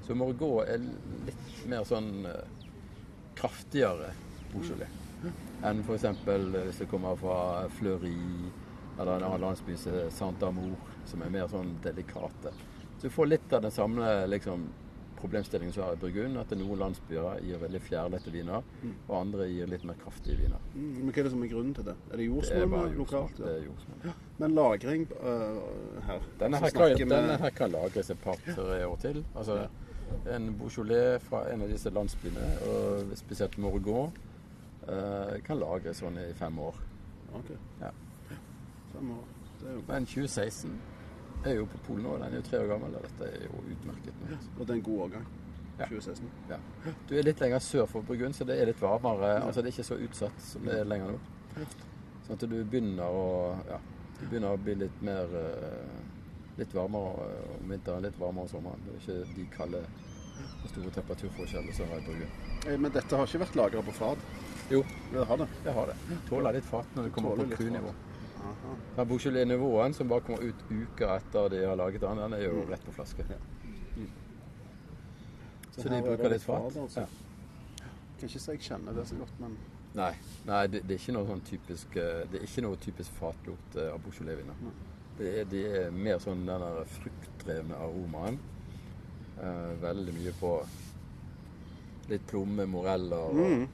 Så 0.06 0.16
Morgot 0.18 0.72
er 0.72 0.84
litt 1.28 1.64
mer 1.72 1.88
sånn 1.88 2.26
eh, 2.28 2.68
kraftigere 3.40 4.12
Beaujolais 4.52 5.00
enn 5.64 5.84
f.eks. 5.86 6.06
hvis 6.26 6.80
det 6.82 6.88
kommer 6.90 7.16
fra 7.16 7.68
Fleury 7.78 8.16
eller 9.00 9.16
en 9.16 9.24
annen 9.24 9.42
landsby 9.42 9.76
som 9.78 9.96
er 9.96 10.10
Saint-Amour, 10.14 10.74
som 11.10 11.22
er 11.22 11.34
mer 11.34 11.48
sånn 11.50 11.76
delikate. 11.84 12.52
Så 12.98 13.08
du 13.08 13.14
får 13.14 13.30
litt 13.30 13.54
av 13.54 13.64
den 13.66 13.74
samme 13.74 14.10
liksom, 14.30 14.66
problemstillingen 15.22 15.74
som 15.76 15.84
er 15.86 15.96
i 15.96 16.00
Burgund, 16.02 16.38
at 16.42 16.54
noen 16.58 16.80
landsbyer 16.82 17.44
gir 17.46 17.62
veldig 17.62 17.82
fjærlette 17.86 18.34
viner, 18.34 18.66
og 19.08 19.14
andre 19.18 19.48
gir 19.52 19.70
litt 19.70 19.86
mer 19.88 20.00
kraftige 20.02 20.40
viner. 20.40 20.62
Mm, 20.74 20.90
Men 20.98 21.12
hva 21.12 21.22
er 21.22 21.28
det 21.28 21.34
som 21.36 21.44
er 21.46 21.52
grunnen 21.54 21.76
til 21.78 21.88
det? 21.88 21.96
Er 22.12 22.22
det 22.22 22.28
jordsmonn 22.28 22.98
lokalt? 22.98 23.38
Det 23.38 23.52
er 23.52 23.64
jordsmonn. 23.68 24.18
Men 24.42 24.58
lagring 24.58 25.08
uh, 25.22 25.62
her 26.08 26.28
Denne 26.40 26.62
her, 26.64 26.76
kan, 26.76 26.96
med... 26.98 27.16
denne 27.16 27.38
her 27.44 27.56
kan 27.56 27.72
lagres 27.72 28.10
et 28.10 28.24
par-tre 28.26 28.86
år 28.88 29.00
til. 29.06 29.24
Altså, 29.36 29.68
En 30.28 30.50
Beaujolais 30.60 31.24
fra 31.24 31.46
en 31.54 31.62
av 31.64 31.70
disse 31.72 31.90
landsbyene, 31.90 32.48
og 32.68 33.14
spesielt 33.16 33.58
Morgon, 33.58 34.12
uh, 34.90 35.38
kan 35.46 35.62
lagres 35.62 36.02
sånn 36.04 36.20
i 36.20 36.32
fem 36.36 36.58
år. 36.60 36.82
Ok. 37.38 37.54
Ja. 37.80 37.94
Fem 38.92 39.14
år. 39.16 39.30
Det 39.62 39.70
er 39.70 39.78
jo 39.78 39.86
Men 39.88 40.06
2016 40.10 40.74
er 41.46 41.56
jo 41.58 41.66
på 41.66 41.78
Polen 41.88 42.04
nå. 42.06 42.18
Den 42.22 42.34
er 42.34 42.36
jo 42.42 42.48
tre 42.50 42.60
år 42.64 42.68
gammel, 42.74 42.96
og 42.96 43.06
dette 43.08 43.30
er 43.30 43.46
jo 43.48 43.62
utmerket. 43.74 44.14
nå. 44.22 44.38
Og 44.60 44.66
det 44.68 44.70
er 44.70 44.78
en 44.80 44.84
god 44.90 45.00
årgang. 45.08 45.26
2016. 45.82 46.28
Ja. 46.50 46.58
Du 47.10 47.16
er 47.18 47.24
litt 47.26 47.40
lenger 47.42 47.60
sør 47.66 47.88
for 47.90 48.02
Burgund, 48.06 48.36
så 48.38 48.46
det 48.46 48.60
er 48.62 48.70
litt 48.70 48.82
varmere. 48.82 49.32
Altså 49.42 49.62
Det 49.64 49.72
er 49.72 49.76
ikke 49.78 49.88
så 49.88 49.98
utsatt 50.06 50.44
som 50.46 50.68
det 50.68 50.76
er 50.80 50.86
lenger 50.86 51.16
nå. 51.16 51.66
Sånn 52.28 52.36
at 52.38 52.46
du 52.52 52.58
begynner 52.64 53.10
å 53.10 53.24
ja, 53.70 53.80
du 54.20 54.28
begynner 54.28 54.54
å 54.54 54.62
bli 54.62 54.76
litt 54.84 55.02
mer 55.02 55.32
eh, 55.42 56.08
Litt 56.60 56.74
varmere 56.76 57.26
om 57.56 57.70
vinteren, 57.72 58.04
litt 58.04 58.18
varmere 58.20 58.44
om 58.44 58.50
sommeren. 58.52 58.82
Det 58.86 58.94
er 58.94 59.02
ikke 59.24 59.36
de 59.38 59.46
kalde 59.56 59.80
og 60.62 60.70
store 60.70 60.92
temperaturforskjellene 60.94 61.74
som 61.74 61.90
er 61.96 62.02
i 62.02 62.06
Burgund. 62.06 62.40
Eh, 62.68 62.78
Men 62.78 62.92
dette 62.94 63.18
har 63.18 63.26
ikke 63.26 63.42
vært 63.46 63.56
lagra 63.58 63.82
på 63.88 63.94
fat? 63.98 64.26
Jo, 64.70 64.84
Det 65.14 65.26
har 65.28 65.38
det. 65.42 65.48
det 65.64 65.74
har 65.74 65.88
det. 65.88 65.96
Tåler 66.30 66.54
litt 66.60 66.68
fat 66.70 66.86
når 66.96 67.08
du 67.08 67.12
kommer 67.16 67.36
Tåler 67.42 67.56
på. 67.56 67.88
Aha. 67.88 67.94
Den 68.96 69.08
Beaujolais-nivåen 69.08 69.94
som 69.94 70.10
bare 70.12 70.26
kommer 70.28 70.44
ut 70.44 70.64
uker 70.70 71.16
etter 71.16 71.50
de 71.54 71.66
har 71.66 71.76
laget 71.80 72.02
den, 72.02 72.22
den 72.24 72.38
er 72.38 72.46
jo 72.48 72.64
rett 72.70 72.86
på 72.86 72.94
flaske. 72.96 73.26
Så, 75.72 75.88
de 75.88 75.96
er 75.96 76.02
bruker 76.04 76.34
litt 76.34 76.44
fat. 76.44 76.78
altså. 76.78 77.06
Ja. 77.06 77.92
Kan 78.20 78.30
ikke 78.30 78.42
si 78.44 78.52
jeg 78.52 78.64
kjenner 78.66 78.98
det 78.98 79.08
så 79.10 79.20
godt, 79.20 79.38
men 79.42 79.60
Nei, 79.92 80.14
nei 80.48 80.62
det, 80.72 80.86
det 80.88 80.96
er 80.96 81.02
ikke 81.02 81.14
noe 81.18 81.28
sånn 81.28 81.42
typisk 81.44 81.96
eh, 82.00 82.22
Det 82.32 82.40
er 82.40 82.46
ikke 82.46 82.62
noe 82.64 82.78
typisk 82.80 83.16
fatlukt 83.18 83.76
eh, 83.76 83.90
av 83.92 84.00
Beaujolais-viner. 84.06 84.62
Det, 85.18 85.32
Det 85.52 85.64
er, 85.68 85.88
er 85.88 85.96
mer 85.96 86.22
sånn 86.24 86.46
den 86.48 86.64
der 86.64 86.94
fruktdrevne 86.96 87.76
aromaen. 87.76 88.40
Eh, 89.42 89.74
veldig 89.82 90.16
mye 90.16 90.34
på 90.40 90.54
litt 92.12 92.24
plomme, 92.28 92.68
moreller 92.68 93.28
og 93.32 93.42
mm. 93.42 93.68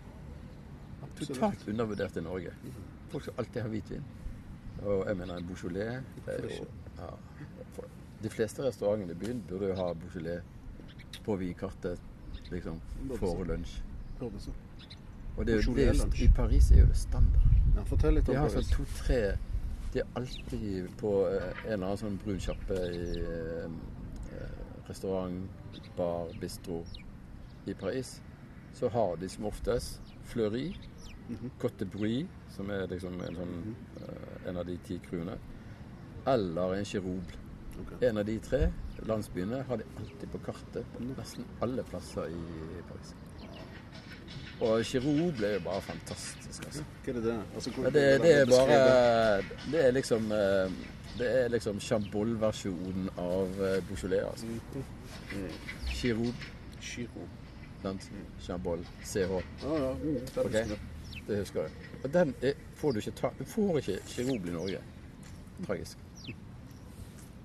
Totalt 1.18 1.64
undervurdert 1.70 2.18
i 2.18 2.22
Norge. 2.22 2.52
Folk 3.10 3.26
skal 3.26 3.42
alltid 3.42 3.64
ha 3.64 3.70
hvitvin. 3.72 4.04
Og 4.84 5.08
jeg 5.08 5.18
mener 5.18 5.38
en 5.38 5.48
Beaujolais 5.48 6.04
det 6.26 6.36
er 6.36 6.44
jo, 6.44 6.68
ja, 6.98 7.10
De 8.24 8.30
fleste 8.30 8.64
restaurantene 8.64 9.12
i 9.12 9.16
byen 9.16 9.44
burde 9.50 9.72
jo 9.72 9.76
ha 9.76 9.94
Beaujolais 9.94 10.42
på 11.26 11.36
vinkartet 11.36 12.00
liksom, 12.52 12.80
for 13.20 13.44
lunsj. 13.44 13.82
Og 15.38 15.46
det 15.46 15.54
er 15.54 15.62
det 15.62 15.88
jo. 15.98 16.24
I 16.24 16.30
Paris 16.36 16.72
er 16.72 16.80
jo 16.80 16.88
det 16.88 16.98
standard. 16.98 17.50
Ja, 17.76 17.84
fortell 17.86 18.18
litt 18.18 18.26
De 18.26 18.34
om 18.34 18.48
Paris. 18.48 18.72
sånn 18.72 18.72
to-tre 18.74 19.20
De 19.94 20.02
er 20.02 20.08
alltid 20.20 20.88
på 20.98 21.12
eh, 21.30 21.52
en 21.66 21.74
eller 21.74 21.86
annen 21.92 22.00
sånn 22.02 22.18
brun 22.24 22.40
kjappe 22.42 22.80
i 22.94 23.04
eh, 23.22 23.68
eh, 24.34 24.56
restaurant, 24.90 25.46
bar, 25.98 26.34
bistro 26.42 26.82
i 27.68 27.76
Paris. 27.78 28.18
Så 28.78 28.90
har 28.94 29.16
de 29.22 29.30
som 29.30 29.48
oftest 29.50 30.14
Fleury, 30.28 30.72
Mhm. 31.30 31.52
Cote 31.60 31.86
Brie, 31.86 32.28
som 32.56 32.70
er 32.72 32.88
liksom 32.88 33.14
en, 33.22 33.36
sånn, 33.36 33.76
eh, 34.02 34.50
en 34.50 34.58
av 34.58 34.66
de 34.66 34.78
ti 34.88 35.00
crewene. 35.10 35.38
eller 36.28 36.74
en 36.76 36.84
Giroble. 36.86 37.36
Okay. 37.82 38.10
En 38.10 38.18
av 38.18 38.26
de 38.26 38.40
tre 38.40 38.72
landsbyene 39.06 39.64
har 39.68 39.78
de 39.78 39.84
alltid 39.98 40.30
på 40.32 40.40
kartet 40.46 40.86
på 40.96 41.04
nesten 41.04 41.46
alle 41.62 41.84
plasser 41.84 42.28
i 42.28 42.82
Paris. 42.90 43.14
Og 44.60 44.82
Giroble 44.84 45.48
er 45.48 45.54
jo 45.54 45.60
bare 45.70 45.82
fantastisk, 45.82 46.66
altså. 46.66 46.84
Hva 47.06 47.14
er 47.16 47.22
det? 47.22 47.36
Altså, 47.56 47.72
hvor- 47.72 47.84
Ja, 47.84 47.90
det, 47.90 48.22
det 48.22 48.32
er 48.42 48.46
bare 48.46 49.44
Det 49.72 49.86
er 49.86 49.92
liksom 49.92 50.32
eh, 50.32 50.72
Det 51.18 51.28
er 51.46 51.48
liksom 51.50 51.80
Chambol-versjonen 51.80 53.10
av 53.18 53.48
eh, 53.62 53.82
Beaujolais. 53.88 54.24
Altså. 54.26 54.48
Giroud, 55.94 56.34
Giro. 56.82 57.28
sant? 57.82 58.10
Chambol. 58.42 58.80
CH. 59.04 59.18
Ah, 59.64 59.78
ja. 59.80 59.94
Mm, 59.94 60.14
det 60.26 60.38
er 60.38 60.42
Ok. 60.44 60.80
Det. 61.28 61.40
Husker 61.44 61.68
jeg. 61.68 61.94
Og 62.04 62.14
den 62.14 62.34
er, 62.42 62.54
får 62.76 62.94
du 62.94 63.02
ikke 63.02 63.16
ta 63.20 63.32
Du 63.40 63.44
får 63.46 63.82
ikke 63.82 63.98
Giroud 64.14 64.48
i 64.48 64.56
Norge. 64.56 64.82
Tragisk. 65.66 65.98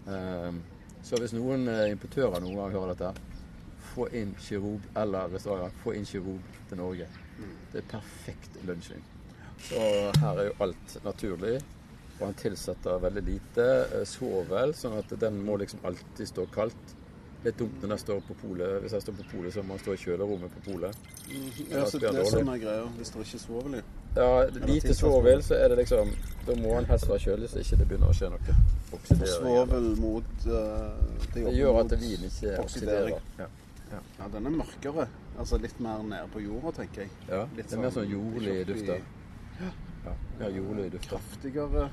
Um, 0.07 0.63
så 1.03 1.19
hvis 1.19 1.35
noen 1.35 1.69
eh, 1.71 1.91
importører 1.93 2.43
noen 2.43 2.59
gang 2.59 2.75
hører 2.75 2.95
dette, 2.95 3.13
få 3.93 4.07
inn 4.17 4.35
Giroud 4.41 4.85
eller 4.99 5.31
restauranter, 5.35 5.79
få 5.83 5.95
inn 5.99 6.07
Giroud 6.07 6.59
til 6.69 6.81
Norge. 6.81 7.09
Det 7.73 7.83
er 7.83 7.89
perfekt 7.91 8.59
lunsjing. 8.69 9.03
Og 9.79 10.19
her 10.23 10.39
er 10.39 10.49
jo 10.49 10.57
alt 10.67 10.97
naturlig. 11.05 11.57
Og 12.19 12.27
han 12.29 12.37
tilsetter 12.39 13.03
veldig 13.03 13.23
lite 13.27 13.69
eh, 13.85 14.05
svovel, 14.07 14.75
sånn 14.79 14.99
at 15.01 15.15
den 15.21 15.41
må 15.47 15.57
liksom 15.59 15.83
alltid 15.89 16.29
stå 16.31 16.47
kaldt. 16.55 16.95
Litt 17.45 17.57
dumt 17.59 17.81
når 17.83 17.91
jeg 17.97 18.01
står 18.05 18.21
på 18.29 18.35
polet. 18.39 18.77
Hvis 18.83 18.93
jeg 18.95 19.03
står 19.03 19.15
på 19.19 19.25
polet, 19.33 19.53
så 19.55 19.63
må 19.67 19.75
jeg 19.75 19.83
stå 19.83 19.93
i 19.97 20.01
kjølerommet 20.05 20.53
på 20.55 20.61
polet. 20.71 20.99
Ja, 21.73 21.85
så 21.91 21.99
det 21.99 22.13
er 22.13 22.29
sånne 22.31 22.55
greier 22.63 22.85
hvis 22.99 23.11
det 23.11 23.25
ikke 23.25 23.39
er 23.39 23.43
svovel 23.43 23.75
i. 23.79 23.83
Ja, 24.15 24.29
lite 24.69 24.95
svovel, 24.95 25.43
så 25.43 25.55
er 25.57 25.69
det 25.73 25.79
liksom 25.79 26.11
Da 26.47 26.55
må 26.61 26.75
en 26.77 26.85
helst 26.85 27.09
være 27.09 27.19
kjølig, 27.25 27.49
så 27.49 27.63
ikke 27.63 27.79
det 27.81 27.87
begynner 27.89 28.13
å 28.13 28.17
skje 28.19 28.29
noe. 28.35 28.57
Svovel 29.25 29.89
mot 30.03 30.47
uh, 30.47 30.93
Det 31.35 31.45
gjør 31.57 31.81
at 31.81 31.95
vin 32.01 32.27
ikke 32.29 32.55
oksiderer. 32.63 33.19
Ja. 33.39 33.49
Ja, 33.93 34.29
den 34.33 34.47
er 34.49 34.55
mørkere. 34.57 35.09
Altså 35.39 35.59
litt 35.61 35.81
mer 35.81 36.03
nede 36.07 36.29
på 36.33 36.41
jorda, 36.45 36.71
tenker 36.79 37.03
jeg. 37.07 37.11
ja. 37.29 37.43
Litt 37.57 37.69
Det 37.69 37.77
er 37.79 37.83
mer 37.83 37.91
sånn- 37.93 38.09
jordlige 38.11 38.55
jordlig 38.63 38.77
ikke 38.77 38.77
oppi- 38.77 38.87
dufter. 38.87 39.73
Ja, 40.07 40.15
mer 40.39 40.55
jordlig 40.57 40.87
dufter. 40.93 41.09
Kraftigere. 41.17 41.89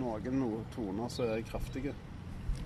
Noen 0.00 0.40
noe 0.40 0.64
toner 0.74 1.08
som 1.10 1.24
er 1.30 1.42
kraftige. 1.42 1.92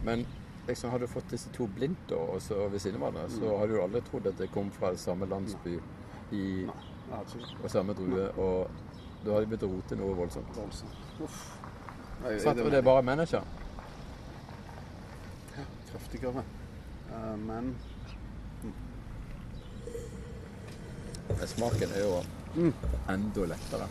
Men 0.05 0.27
liksom, 0.69 0.91
Hadde 0.91 1.07
du 1.07 1.13
fått 1.13 1.31
disse 1.31 1.51
to 1.53 1.67
blindt 1.67 2.13
og 2.13 2.41
så 2.43 2.69
ved 2.69 2.79
siden 2.81 3.03
av 3.03 3.13
hverandre, 3.13 3.31
så 3.37 3.59
hadde 3.59 3.73
du 3.75 3.81
aldri 3.83 4.01
trodd 4.01 4.27
at 4.27 4.39
det 4.39 4.51
kom 4.53 4.71
fra 4.71 4.95
samme 4.97 5.27
landsby 5.27 5.79
i, 6.33 6.67
og 7.63 7.71
samme 7.71 7.95
drue, 7.95 8.29
og 8.39 8.71
du 9.25 9.33
hadde 9.33 9.47
begynt 9.47 9.63
å 9.63 9.73
rote 9.75 9.97
noe 9.97 10.15
voldsomt. 10.17 10.57
voldsomt. 10.57 11.21
Uff. 11.21 11.43
Og 12.25 12.71
det 12.71 12.75
er 12.79 12.83
bare 12.83 13.03
mennesker. 13.03 13.43
kraftigere. 15.91 16.43
Uh, 17.13 17.37
men 17.39 17.77
Men 21.29 21.47
Smaken 21.49 21.91
er 21.95 22.01
jo 22.05 22.23
Mm. 22.55 22.73
enda 23.09 23.47
lettere. 23.47 23.89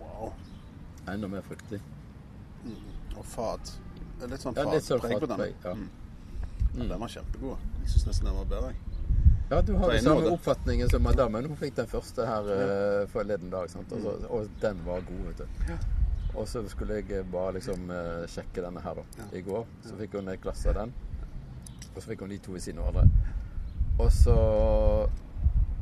wow. 0.00 0.32
Enda 1.08 1.28
mer 1.28 1.40
fruktig. 1.40 1.80
Og 3.16 3.24
fat. 3.24 3.80
Det 4.20 4.30
litt 4.30 4.40
sånn 4.42 4.54
Ja, 4.56 4.64
litt 4.72 4.84
sånn 4.84 5.00
fatpreg 5.00 5.20
på 5.20 5.26
den. 5.30 5.54
ja. 5.64 5.72
Mm. 5.74 5.88
Mm. 6.74 6.82
Ja, 6.82 6.88
Den 6.92 7.00
var 7.00 7.08
kjempegod. 7.08 7.58
Jeg 7.82 7.90
syns 7.94 8.06
nesten 8.06 8.26
den 8.30 8.34
var 8.36 8.44
bedre. 8.44 8.72
Ja, 9.50 9.60
du 9.62 9.72
har 9.80 9.90
den 9.90 10.02
samme 10.04 10.20
måte. 10.20 10.32
oppfatningen 10.36 10.90
som 10.90 11.02
madammen. 11.02 11.46
Hun 11.48 11.56
fikk 11.56 11.74
den 11.78 11.86
første 11.88 12.26
her 12.26 12.42
uh, 12.50 13.06
forleden 13.08 13.50
dag. 13.50 13.70
Sant? 13.72 13.92
Og, 13.92 14.02
så, 14.04 14.12
og 14.28 14.48
den 14.60 14.82
var 14.84 15.00
god, 15.08 15.22
vet 15.30 15.38
du. 15.38 15.72
Og 16.36 16.44
så 16.48 16.60
skulle 16.68 16.98
jeg 17.00 17.24
bare 17.32 17.54
liksom 17.56 17.88
uh, 17.90 18.26
sjekke 18.28 18.60
denne 18.62 18.80
her 18.84 18.94
da, 19.00 19.04
Ja. 19.18 19.28
i 19.38 19.40
går. 19.42 19.64
Så 19.88 19.96
fikk 19.96 20.12
hun 20.18 20.28
et 20.28 20.40
glass 20.44 20.66
av 20.66 20.74
den. 20.82 20.92
Og 21.94 22.02
så 22.02 22.08
fikk 22.10 22.20
hun 22.20 22.28
de 22.34 22.38
to 22.38 22.54
i 22.56 22.60
sine 22.60 22.84
ordre. 22.84 23.06
Og 23.98 24.12
så 24.12 24.36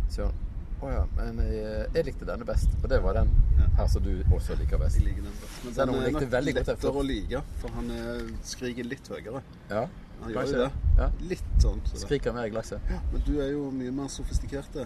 sier 0.08 0.30
hun 0.30 0.45
Å 0.86 0.90
ja, 0.92 1.02
men 1.16 1.38
jeg, 1.50 1.86
jeg 1.96 2.06
likte 2.06 2.26
denne 2.28 2.46
best. 2.46 2.74
Og 2.82 2.88
det 2.92 3.00
var 3.02 3.16
den 3.18 3.30
Ja. 3.58 3.66
her 3.80 3.86
som 3.90 4.02
du 4.04 4.12
også 4.30 4.54
liker 4.60 4.78
best. 4.78 5.00
Jeg 5.00 5.08
liker 5.08 5.22
den 5.26 5.38
best. 5.40 5.56
Men 5.64 5.72
Den 5.74 5.88
den 5.88 5.96
er 5.96 6.06
likte 6.06 6.26
nok 6.36 6.44
lettere 6.46 6.74
efter. 6.76 6.98
å 7.00 7.02
like, 7.06 7.40
for 7.60 7.68
han 7.74 7.90
er, 7.90 8.20
skriker 8.46 8.84
litt 8.86 9.08
høyere. 9.08 9.42
Ja, 9.70 9.86
Han 10.22 10.32
gjør 10.32 10.46
jo 10.52 10.60
det. 10.62 10.70
Ja. 10.98 11.08
Litt 11.32 11.50
sånn. 11.60 11.80
Så. 11.84 11.98
Skriker 12.06 12.32
mer 12.32 12.46
i 12.46 12.50
glasset. 12.54 12.80
Men 13.12 13.22
du 13.26 13.34
er 13.40 13.50
jo 13.52 13.70
mye 13.70 13.90
mer 13.92 14.08
sofistikert. 14.08 14.78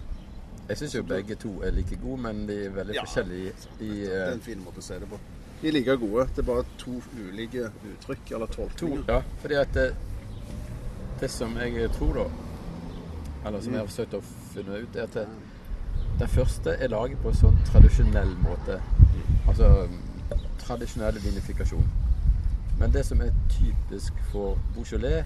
Jeg 0.70 0.78
syns 0.78 0.94
jo 0.94 1.02
begge 1.02 1.34
to 1.36 1.52
er 1.66 1.70
like 1.74 1.96
gode, 2.02 2.20
men 2.22 2.46
de 2.46 2.56
er 2.66 2.70
veldig 2.70 2.94
Ja, 2.94 3.04
forskjellige 3.04 3.52
i 3.80 3.88
Det 3.90 4.08
eh, 4.08 4.26
er 4.28 4.32
en 4.32 4.40
fin 4.40 4.58
måte 4.64 4.78
å 4.78 4.82
si 4.82 4.94
det 4.98 5.08
på. 5.10 5.18
De 5.60 5.68
er 5.68 5.72
like 5.72 5.96
gode. 6.00 6.26
Det 6.34 6.38
er 6.38 6.46
bare 6.48 6.64
to 6.78 6.96
ulike 7.18 7.70
uttrykk 7.92 8.32
eller 8.32 8.46
To, 8.76 8.90
ja, 9.08 9.20
fordi 9.42 9.54
at 9.60 9.72
det, 9.74 9.94
det 11.20 11.30
som 11.30 11.56
jeg 11.56 11.90
tror 11.92 12.14
da, 12.14 12.26
eller 13.46 13.60
som 13.60 13.72
jeg 13.72 13.80
har 13.82 13.86
forsøkt 13.90 14.14
å 14.14 14.22
finne 14.54 14.78
ut, 14.82 14.96
er 14.96 15.02
at 15.08 15.12
det, 15.14 15.26
den 16.20 16.28
første 16.28 16.70
er 16.70 16.88
laget 16.92 17.18
på 17.22 17.30
en 17.32 17.38
sånn 17.38 17.58
tradisjonell 17.70 18.32
måte. 18.44 18.76
Altså 19.48 19.88
tradisjonell 20.60 21.16
vinifikasjon. 21.24 21.86
Men 22.80 22.92
det 22.92 23.06
som 23.08 23.22
er 23.24 23.32
typisk 23.52 24.16
for 24.32 24.58
Beaujolais, 24.74 25.24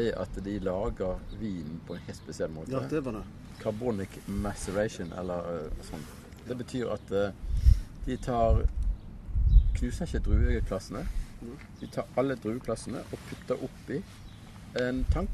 er 0.00 0.14
at 0.16 0.38
de 0.44 0.58
lager 0.64 1.18
vinen 1.40 1.80
på 1.86 1.94
en 1.94 2.04
helt 2.06 2.16
spesiell 2.16 2.50
måte. 2.52 2.72
Ja, 2.72 2.80
det 2.88 3.04
var 3.04 3.18
det. 3.18 3.22
Carbonic 3.60 4.16
maceration, 4.26 5.12
eller 5.20 5.48
uh, 5.52 5.84
sånn. 5.84 6.04
Det 6.48 6.56
betyr 6.62 6.94
at 6.94 7.12
uh, 7.12 7.68
de 8.06 8.16
tar 8.16 8.64
Knuser 9.76 10.08
ikke 10.08 10.24
drueklassene. 10.30 11.04
De 11.80 11.88
tar 11.92 12.08
alle 12.16 12.36
drueklassene 12.40 13.04
og 13.04 13.22
putter 13.28 13.64
oppi 13.68 14.00
en 14.80 15.04
tank. 15.12 15.31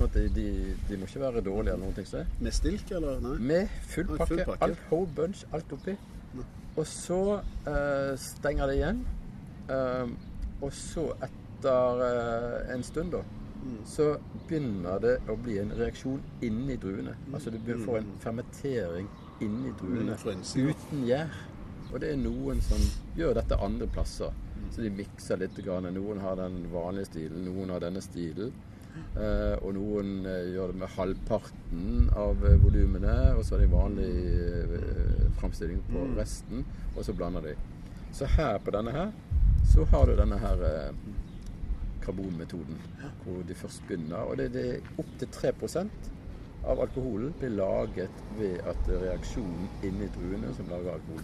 Sånn 0.00 0.08
at 0.08 0.14
de, 0.16 0.28
de, 0.32 0.44
de 0.88 0.96
må 0.96 1.04
ikke 1.04 1.20
være 1.20 1.42
dårlige 1.44 1.74
eller 1.74 1.82
noen 1.84 1.96
ting 1.98 2.06
sånn. 2.08 2.28
Med 2.40 2.54
stilk, 2.56 2.88
eller? 2.96 3.18
Nei? 3.20 3.34
Med 3.50 3.74
full 3.92 4.06
pakke, 4.14 4.26
full 4.30 4.38
pakke. 4.48 4.64
alt 4.64 4.84
whole 4.88 5.10
bunch, 5.18 5.42
alt 5.52 5.74
oppi. 5.76 5.92
Og 6.78 6.86
så 6.88 7.18
eh, 7.68 8.14
stenger 8.22 8.70
det 8.70 8.76
igjen. 8.78 9.02
Eh, 9.68 10.14
og 10.64 10.72
så 10.72 11.04
etter 11.26 12.00
eh, 12.06 12.74
en 12.76 12.82
stund, 12.88 13.12
da, 13.18 13.20
Mm. 13.60 13.74
så 13.84 14.04
begynner 14.48 15.02
det 15.04 15.10
å 15.28 15.34
bli 15.36 15.58
en 15.60 15.74
reaksjon 15.76 16.22
inni 16.46 16.78
druene. 16.80 17.12
Altså 17.36 17.50
du 17.52 17.58
får 17.84 17.98
en 17.98 18.06
fermentering 18.22 19.08
inni 19.44 19.74
druene 19.76 20.14
Mm, 20.16 20.70
uten 20.70 21.02
gjær. 21.04 21.34
Og 21.92 22.00
det 22.00 22.14
er 22.14 22.16
noen 22.22 22.62
som 22.64 22.80
gjør 23.18 23.34
dette 23.36 23.58
andre 23.60 23.86
plasser. 23.92 24.32
Så 24.70 24.82
de 24.84 24.90
mikser 24.90 25.40
litt. 25.40 25.56
Grann. 25.64 25.88
Noen 25.94 26.20
har 26.22 26.36
den 26.36 26.60
vanlige 26.72 27.06
stilen, 27.10 27.44
noen 27.48 27.70
har 27.74 27.80
denne 27.80 28.00
stilen. 28.04 28.52
Eh, 29.16 29.56
og 29.62 29.74
noen 29.74 30.26
eh, 30.26 30.50
gjør 30.54 30.72
det 30.72 30.80
med 30.82 30.92
halvparten 30.96 32.10
av 32.18 32.44
eh, 32.46 32.56
volumene, 32.62 33.14
og 33.38 33.44
så 33.46 33.56
har 33.56 33.64
de 33.64 33.70
vanlig 33.72 34.10
eh, 34.74 35.26
framstilling 35.40 35.80
på 35.90 36.04
Mm. 36.04 36.16
resten, 36.18 36.64
og 36.96 37.04
så 37.06 37.12
blander 37.14 37.40
de. 37.50 37.54
Så 38.12 38.26
her 38.36 38.58
på 38.58 38.70
denne 38.74 38.90
her, 38.94 39.12
så 39.72 39.84
har 39.92 40.06
du 40.10 40.16
denne 40.18 40.38
her 40.42 40.62
eh, 40.66 40.92
karbonmetoden, 42.02 42.78
hvor 43.24 43.42
de 43.46 43.54
først 43.54 43.82
begynner. 43.88 44.24
Og 44.26 44.36
det, 44.40 44.52
det 44.54 44.64
er 44.74 44.80
opptil 44.98 45.28
3% 45.38 46.10
av 46.70 46.80
alkoholen 46.84 47.32
blir 47.38 47.54
laget 47.56 48.24
ved 48.38 48.58
at 48.68 48.80
det 48.86 48.96
er 48.98 49.04
reaksjonen 49.10 49.68
inni 49.86 50.08
druene 50.16 50.50
som 50.56 50.68
lager 50.68 50.96
alkohol. 50.98 51.22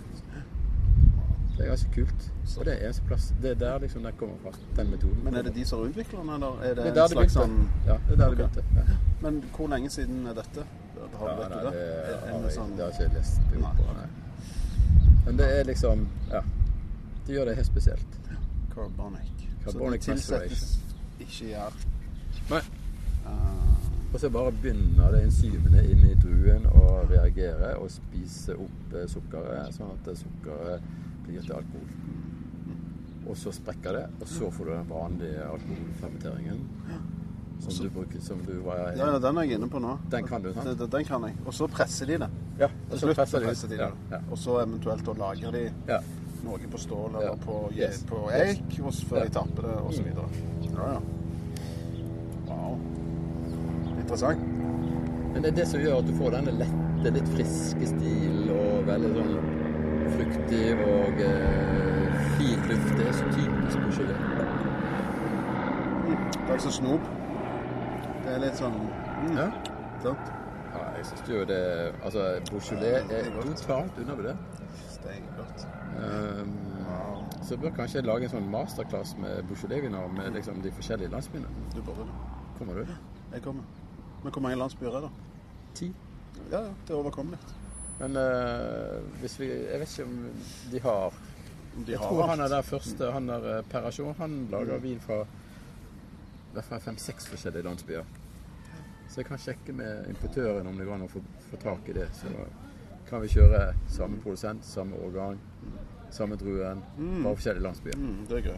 Det 1.56 1.64
er 1.64 1.68
ganske 1.72 1.90
kult. 1.94 2.24
Og 2.58 2.64
det 2.68 2.74
er 2.84 2.98
plass. 3.08 3.32
Det 3.42 3.50
er 3.50 3.54
der 3.54 3.78
liksom 3.80 4.02
den 4.02 4.12
kommer 4.18 4.34
fra. 4.42 4.50
Den 4.76 4.90
metoden. 4.90 5.22
Men 5.24 5.34
er 5.34 5.42
det 5.42 5.54
de 5.54 5.64
som 5.64 5.78
har 5.80 5.86
utvikla 5.88 6.18
den, 6.20 6.30
eller 6.30 6.60
er 6.62 6.74
det, 6.74 6.76
Det 6.76 6.84
er 6.84 6.88
en 6.90 6.94
der 6.94 7.06
det 7.08 7.10
slags 7.16 7.32
sånn 7.32 7.56
Ja, 7.86 7.96
det 8.08 8.12
er 8.12 8.16
der 8.16 8.34
det 8.34 8.44
Ok. 8.44 8.52
begynte. 8.52 8.64
Ja. 8.76 8.96
Men 9.22 9.42
hvor 9.56 9.68
lenge 9.72 9.90
siden 9.90 10.26
er 10.26 10.34
dette? 10.34 10.66
Har 11.16 11.28
Ja, 11.28 11.48
nei, 11.48 11.48
det? 11.48 11.72
det, 11.72 11.80
Er- 11.80 12.32
har 12.32 12.40
jeg, 12.42 12.52
sånn- 12.58 12.76
det 12.76 12.84
har 12.84 12.90
ikke 12.90 13.02
jeg 13.02 13.12
lest 13.14 13.40
på. 13.52 13.60
Nei. 13.60 14.06
Men 15.26 15.36
det 15.36 15.46
er 15.60 15.64
liksom 15.64 16.06
Ja. 16.32 16.40
Det 17.26 17.34
gjør 17.34 17.44
det 17.44 17.54
helt 17.56 17.66
spesielt. 17.66 18.06
Carbonic. 18.74 19.32
Carbonic 19.64 20.02
så 20.04 20.12
det 20.12 20.20
tilsettes 20.20 20.78
ikke 21.20 21.48
gjær. 21.50 21.72
Nei. 22.50 22.60
Uh, 23.26 23.72
Og 24.14 24.20
så 24.20 24.30
bare 24.30 24.52
begynner 24.52 25.10
det 25.12 25.22
enzymene 25.24 25.82
inn 25.90 26.04
i 26.06 26.14
druen 26.14 26.66
å 26.66 27.08
reagere 27.10 27.74
og 27.76 27.90
spise 27.90 28.54
opp 28.54 28.94
eh, 28.94 29.06
sukkeret, 29.06 29.74
sånn 29.74 29.90
at 29.92 30.16
sukkeret 30.16 30.80
blir 31.26 31.42
til 31.44 31.52
alkohol. 31.58 31.92
Og 33.26 33.36
så 33.36 33.50
sprekker 33.52 33.92
det, 33.98 34.04
og 34.22 34.28
så 34.30 34.50
får 34.54 34.64
du 34.64 34.70
den 34.72 34.88
vanlige 34.90 35.42
alkoholfermenteringen. 35.50 36.60
Som 37.58 37.86
du 37.86 37.90
bruker, 37.90 38.20
som 38.20 38.38
du 38.44 38.52
var 38.66 38.92
ja, 38.92 39.06
ja, 39.14 39.18
den 39.18 39.38
er 39.40 39.46
jeg 39.48 39.56
inne 39.56 39.66
på 39.72 39.80
nå. 39.80 39.94
Den 40.12 40.26
kan 40.28 40.42
du, 40.44 40.50
sant? 40.52 40.68
Den, 40.78 40.90
den 40.92 41.04
kan 41.08 41.24
jeg. 41.24 41.34
Og 41.48 41.54
så 41.56 41.66
presser 41.72 42.06
de 42.10 42.18
det. 42.20 42.28
Ja, 42.60 42.68
og 42.90 42.98
så 43.00 43.14
presser 43.16 43.40
de 43.40 43.48
presser 43.48 43.68
de 43.72 43.78
det. 43.80 43.88
ja. 44.12 44.20
Og 44.30 44.38
så 44.38 44.58
eventuelt 44.60 45.08
å 45.08 45.14
lagre 45.16 45.52
de 45.54 45.62
ja. 45.88 45.98
noe 46.44 46.68
på 46.70 46.78
stål 46.82 47.16
Ja. 47.16 47.22
eller 47.30 47.40
på, 47.46 47.56
Yes. 47.74 48.02
på 48.06 48.20
eik, 48.36 48.76
yes. 48.78 49.00
før 49.08 49.16
Ja. 49.16 49.24
Mm. 49.24 49.30
de 49.30 49.34
tapper 49.38 49.62
det, 49.70 49.96
så 49.96 50.02
videre. 50.02 50.28
Ja, 50.76 50.92
ja. 50.92 51.00
Wow. 52.52 52.78
Interessant. 53.98 54.40
Men 55.32 55.42
det 55.42 55.48
er 55.50 55.56
det 55.62 55.66
som 55.68 55.80
gjør 55.80 55.98
at 55.98 56.06
du 56.06 56.14
får 56.20 56.30
denne 56.36 56.52
lette, 56.60 57.10
litt 57.16 57.28
friske 57.34 57.86
stil 57.96 58.50
og 58.52 58.86
veldig 58.86 59.10
sånn 59.16 59.34
fruktig 60.14 60.64
og 60.86 61.20
eh, 61.26 62.16
fin 62.38 62.60
luft. 62.70 62.92
Det 62.98 63.06
er 63.08 63.12
så 63.12 63.24
typisk 63.34 63.78
Beaujolais. 63.78 64.20
Det 66.06 66.48
er 66.48 66.52
ikke 66.52 66.62
så 66.62 66.70
snop. 66.72 67.00
Det 68.24 68.34
er 68.34 68.42
litt 68.42 68.58
sånn 68.58 68.76
mm, 68.76 69.36
Ja. 69.38 69.46
sant? 70.02 70.30
Ja, 70.76 70.84
jeg 70.96 71.06
syns 71.08 71.28
jo 71.30 71.44
det 71.48 71.60
Altså, 72.04 72.24
Beaujolais 72.50 73.10
er 73.10 73.30
totalt 73.54 73.98
undervurdert. 74.02 74.62
Steingodt. 74.96 75.66
Um, 75.96 76.56
Wow. 76.86 77.24
så 77.42 77.54
jeg 77.54 77.60
bør 77.60 77.70
kanskje 77.80 78.00
lage 78.06 78.24
en 78.28 78.30
sånn 78.30 78.50
masterclass 78.50 79.16
med 79.18 79.42
Beaujolais-viner 79.48 80.08
med 80.14 80.32
liksom 80.38 80.60
de 80.62 80.70
forskjellige 80.72 81.10
landsbyene. 81.10 81.48
Du 81.74 81.80
burde 81.82 82.04
det. 82.06 82.14
Kommer 82.58 82.74
du? 82.74 82.86
Jeg 83.32 83.42
kommer. 83.42 83.62
Men 84.22 84.32
hvor 84.32 84.42
mange 84.42 84.56
landsbyer 84.58 84.96
er 84.96 85.00
det? 85.00 85.10
Ti? 85.74 85.88
Ja, 86.50 86.60
ja, 86.60 86.70
det 86.86 86.90
er 86.94 86.98
overkommelig. 87.00 87.38
Men 88.00 88.16
uh, 88.16 89.00
hvis 89.22 89.38
vi 89.40 89.46
Jeg 89.48 89.80
vet 89.80 89.92
ikke 89.94 90.04
om 90.04 90.16
de 90.72 90.80
har 90.84 91.14
de 91.76 91.92
Jeg 91.92 91.98
har 92.00 92.08
tror 92.10 92.28
han 92.32 92.40
er 92.40 92.48
der 92.52 92.62
første, 92.64 93.10
han 93.12 93.26
der 93.28 93.46
eh, 93.58 93.62
Perasjon, 93.70 94.14
han 94.18 94.36
lager 94.52 94.78
vin 94.80 95.00
fra 95.00 95.22
i 95.22 96.54
hvert 96.56 96.64
fall 96.70 96.80
fem-seks 96.80 97.26
forskjellige 97.28 97.66
landsbyer. 97.66 98.04
Så 99.12 99.20
jeg 99.20 99.26
kan 99.28 99.38
sjekke 99.38 99.74
med 99.76 100.06
importøren 100.08 100.66
om 100.70 100.78
det 100.78 100.86
går 100.88 100.94
an 100.96 101.04
å 101.04 101.08
få, 101.12 101.20
få 101.50 101.58
tak 101.60 101.90
i 101.92 101.96
det. 101.98 102.06
Så 102.16 102.32
kan 103.10 103.20
vi 103.20 103.28
kjøre 103.28 103.60
samme 103.92 104.16
produsent, 104.24 104.64
samme 104.64 104.96
årgang, 105.04 105.36
samme 106.16 106.38
druen, 106.40 106.80
Mm. 106.96 107.22
bare 107.26 107.36
forskjellige 107.36 107.66
landsbyer. 107.66 107.96
Mm, 108.00 108.26
det 108.30 108.38
er 108.38 108.48
gøy. 108.48 108.56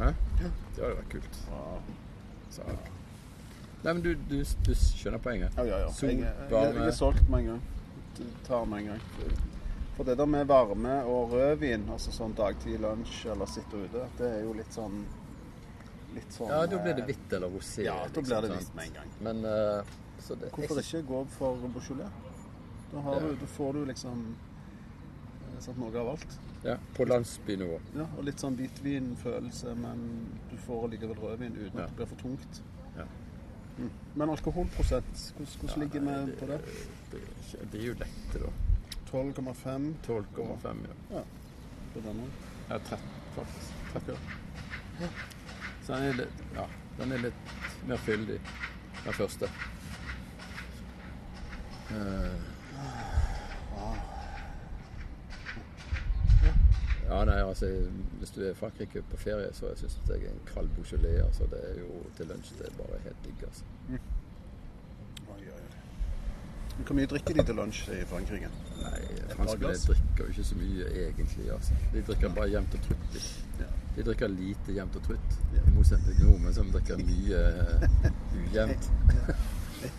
Hæ? 0.00 0.10
Det 0.40 0.50
hadde 0.82 0.96
vært 0.96 1.12
kult. 1.14 1.38
Så. 2.50 2.66
Nei, 3.84 3.92
men 3.92 4.02
du, 4.02 4.10
du, 4.26 4.40
du 4.66 4.72
skjønner 4.74 5.22
poenget? 5.22 5.54
Ja, 5.56 5.64
ja, 5.70 5.78
ja. 5.84 5.92
Sol, 5.94 6.10
jeg, 6.10 6.18
jeg, 6.18 6.50
jeg, 6.50 6.74
jeg 6.80 6.86
er 6.90 6.98
solgt 6.98 7.30
med 7.30 7.44
en 7.44 7.52
gang. 7.54 7.62
Tar 8.46 8.66
med 8.66 8.78
en 8.78 8.86
gang. 8.86 9.00
For 9.96 10.04
det 10.08 10.16
der 10.18 10.26
med 10.26 10.46
varme 10.48 10.94
og 11.04 11.32
rødvin, 11.34 11.88
altså 11.92 12.12
sånn 12.14 12.32
dagtid 12.38 12.80
lunsj 12.80 13.26
eller 13.34 13.46
sitte 13.50 13.82
ute, 13.84 14.06
det 14.18 14.28
er 14.38 14.44
jo 14.46 14.54
litt 14.56 14.72
sånn 14.72 15.02
Litt 16.14 16.32
sånn 16.34 16.48
Ja, 16.50 16.64
da 16.66 16.78
blir 16.82 16.96
det 16.96 17.04
eh, 17.04 17.10
hvitt 17.12 17.32
eller 17.36 17.52
rosé. 17.54 17.84
Ja, 17.86 17.98
da 18.02 18.06
liksom, 18.08 18.24
blir 18.26 18.40
det 18.42 18.56
hvitt 18.56 18.72
med 18.74 18.86
en 18.88 18.94
gang. 18.96 19.10
Men 19.22 19.44
uh, 19.44 19.92
så 20.18 20.34
det, 20.34 20.48
Hvorfor 20.56 20.80
ikke 20.82 21.02
gå 21.06 21.20
for 21.36 21.60
Beaujolais? 21.76 22.10
Da, 22.90 23.02
har 23.04 23.14
Ja. 23.14 23.20
du, 23.28 23.36
da 23.38 23.46
får 23.46 23.72
du 23.76 23.84
liksom 23.92 24.24
eh, 25.52 25.60
sant, 25.60 25.78
noe 25.78 25.94
av 26.00 26.08
alt. 26.16 26.34
Ja, 26.64 26.74
på 26.96 27.04
landsbynivå. 27.06 27.78
Ja, 27.94 28.08
og 28.18 28.24
litt 28.26 28.42
sånn 28.42 28.56
hvitvinfølelse, 28.58 29.76
men 29.78 30.02
du 30.50 30.56
får 30.66 30.88
likevel 30.96 31.16
rødvin 31.22 31.54
uten 31.56 31.78
Ja. 31.78 31.84
at 31.84 31.94
det 31.94 31.96
blir 32.00 32.10
for 32.10 32.16
tungt. 32.24 32.62
Ja. 33.80 33.84
Mm. 33.84 33.90
Men 34.14 34.30
alkoholprosent, 34.30 35.34
hvordan, 35.36 35.68
Ja, 35.68 35.76
ligger 35.82 36.00
vi 36.26 36.32
på 36.36 36.46
det? 36.46 36.58
det, 37.12 37.20
det, 37.52 37.72
de 37.72 37.78
er 37.78 37.86
jo 37.86 37.94
lette, 37.98 38.42
da. 38.42 38.50
12,5 39.10 39.94
12,5, 40.06 40.76
ja. 41.10 41.22
på 41.94 42.00
denne. 42.04 42.26
Ja, 42.68 42.78
13 42.78 42.98
faktisk. 43.34 43.72
13. 43.92 44.16
Så 45.86 45.94
den 45.94 46.02
er 46.02 46.12
litt, 46.12 46.44
ja, 46.54 46.66
den 46.98 47.12
er 47.12 47.24
litt 47.24 47.54
mer 47.88 47.96
fyldig, 47.96 48.38
den 49.04 49.16
første. 49.16 49.48
Eh, 51.90 52.36
ja, 57.10 57.24
nei, 57.24 57.38
altså, 57.42 57.66
hvis 58.18 58.30
du 58.30 58.40
er 58.44 58.50
i 58.50 58.54
Frankrike 58.54 59.02
på 59.10 59.16
ferie, 59.18 59.48
så 59.52 59.72
syns 59.76 59.98
jeg 60.08 60.30
en 60.30 60.42
kald 60.54 60.68
Beaujolais, 60.76 61.22
altså, 61.24 61.48
det 61.50 61.60
er 61.70 61.80
jo 61.80 62.02
til 62.16 62.26
lunsj, 62.30 62.52
det 62.58 62.66
er 62.68 62.76
bare 62.78 62.98
helt 63.04 63.24
digg, 63.24 63.44
altså. 63.46 63.64
Oi, 63.90 63.98
oi, 65.38 65.54
oi. 65.56 65.80
Men 66.76 66.86
Hvor 66.86 66.94
mye 66.94 67.06
drikker 67.06 67.34
de 67.34 67.44
til 67.48 67.58
lunsj 67.58 67.80
i 67.96 68.04
Frankrike? 68.12 68.50
Nei, 68.80 69.00
par 69.26 69.40
franskmenn 69.40 69.82
drikker 69.88 70.24
jo 70.24 70.28
ikke 70.34 70.44
så 70.52 70.58
mye 70.60 70.90
egentlig, 71.02 71.52
altså. 71.52 71.78
De 71.94 72.02
drikker 72.10 72.34
bare 72.34 72.50
jevnt 72.52 72.76
og 72.78 72.84
trutt. 72.86 73.08
de. 73.14 73.22
Ja. 73.64 73.70
De 73.96 74.04
drikker 74.06 74.28
lite 74.28 74.74
jevnt 74.76 74.96
og 74.96 75.08
trutt. 75.08 75.38
Ja. 75.54 75.64
I 75.66 75.74
motsetning 75.74 76.16
til 76.20 76.28
nordmenn 76.28 76.54
som 76.54 76.70
drikker 76.76 77.02
mye 77.02 77.40
uh, 77.58 78.12
ujevnt. 78.38 78.92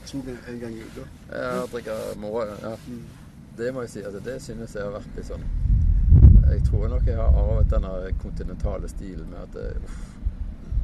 To 0.08 0.21
ganger 0.21 0.47
en 0.54 0.63
gang 0.63 0.78
i 0.78 0.86
uka. 0.88 1.10
Jeg 1.34 1.67
drikker 1.74 2.19
morgen, 2.24 2.56
ja. 2.62 2.76
Mm. 2.88 3.04
Det 3.58 3.74
må 3.74 3.84
jeg 3.84 3.89
si. 3.97 4.06
Altså, 4.08 4.24
det 4.30 4.41
synes 4.41 4.76
jeg 4.76 4.88
har 4.88 4.95
vært 4.95 5.19
litt 5.19 5.28
sånn 5.28 5.45
Jeg 6.52 6.64
tror 6.68 6.88
nok 6.92 7.06
jeg 7.08 7.16
har 7.16 7.38
arvet 7.40 7.70
denne 7.72 7.92
kontinentale 8.20 8.90
stilen 8.92 9.30
med 9.32 9.40
at 9.46 9.60
eh, 9.62 9.84
uff, 9.84 10.02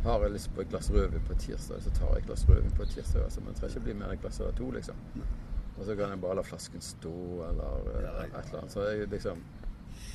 har 0.04 0.24
jeg 0.24 0.32
lyst 0.38 0.54
på 0.56 0.64
et 0.64 0.70
glass 0.72 0.88
rødvin 0.94 1.26
på 1.28 1.36
tirsdag, 1.44 1.82
så 1.84 1.92
tar 1.92 2.14
jeg 2.14 2.24
et 2.24 2.30
glass 2.30 2.46
rødvin 2.50 2.72
på 2.78 2.86
tirsdag. 2.86 3.24
Altså, 3.24 3.42
men 3.42 3.52
det 3.52 3.60
trenger 3.60 3.76
ikke 3.76 3.86
bli 3.90 3.96
mer 4.00 4.08
enn 4.08 4.16
et 4.16 4.24
glass 4.24 4.40
eller 4.40 4.56
to, 4.56 4.72
liksom. 4.72 5.02
Og 5.78 5.86
så 5.86 5.96
kan 5.96 6.14
jeg 6.14 6.22
bare 6.24 6.38
la 6.40 6.44
flasken 6.48 6.82
stå, 6.82 7.16
eller 7.50 7.90
ja. 8.06 8.14
et 8.26 8.38
eller 8.46 8.62
annet. 8.62 8.72
Så 8.72 8.86
jeg 8.88 9.10
liksom 9.12 9.44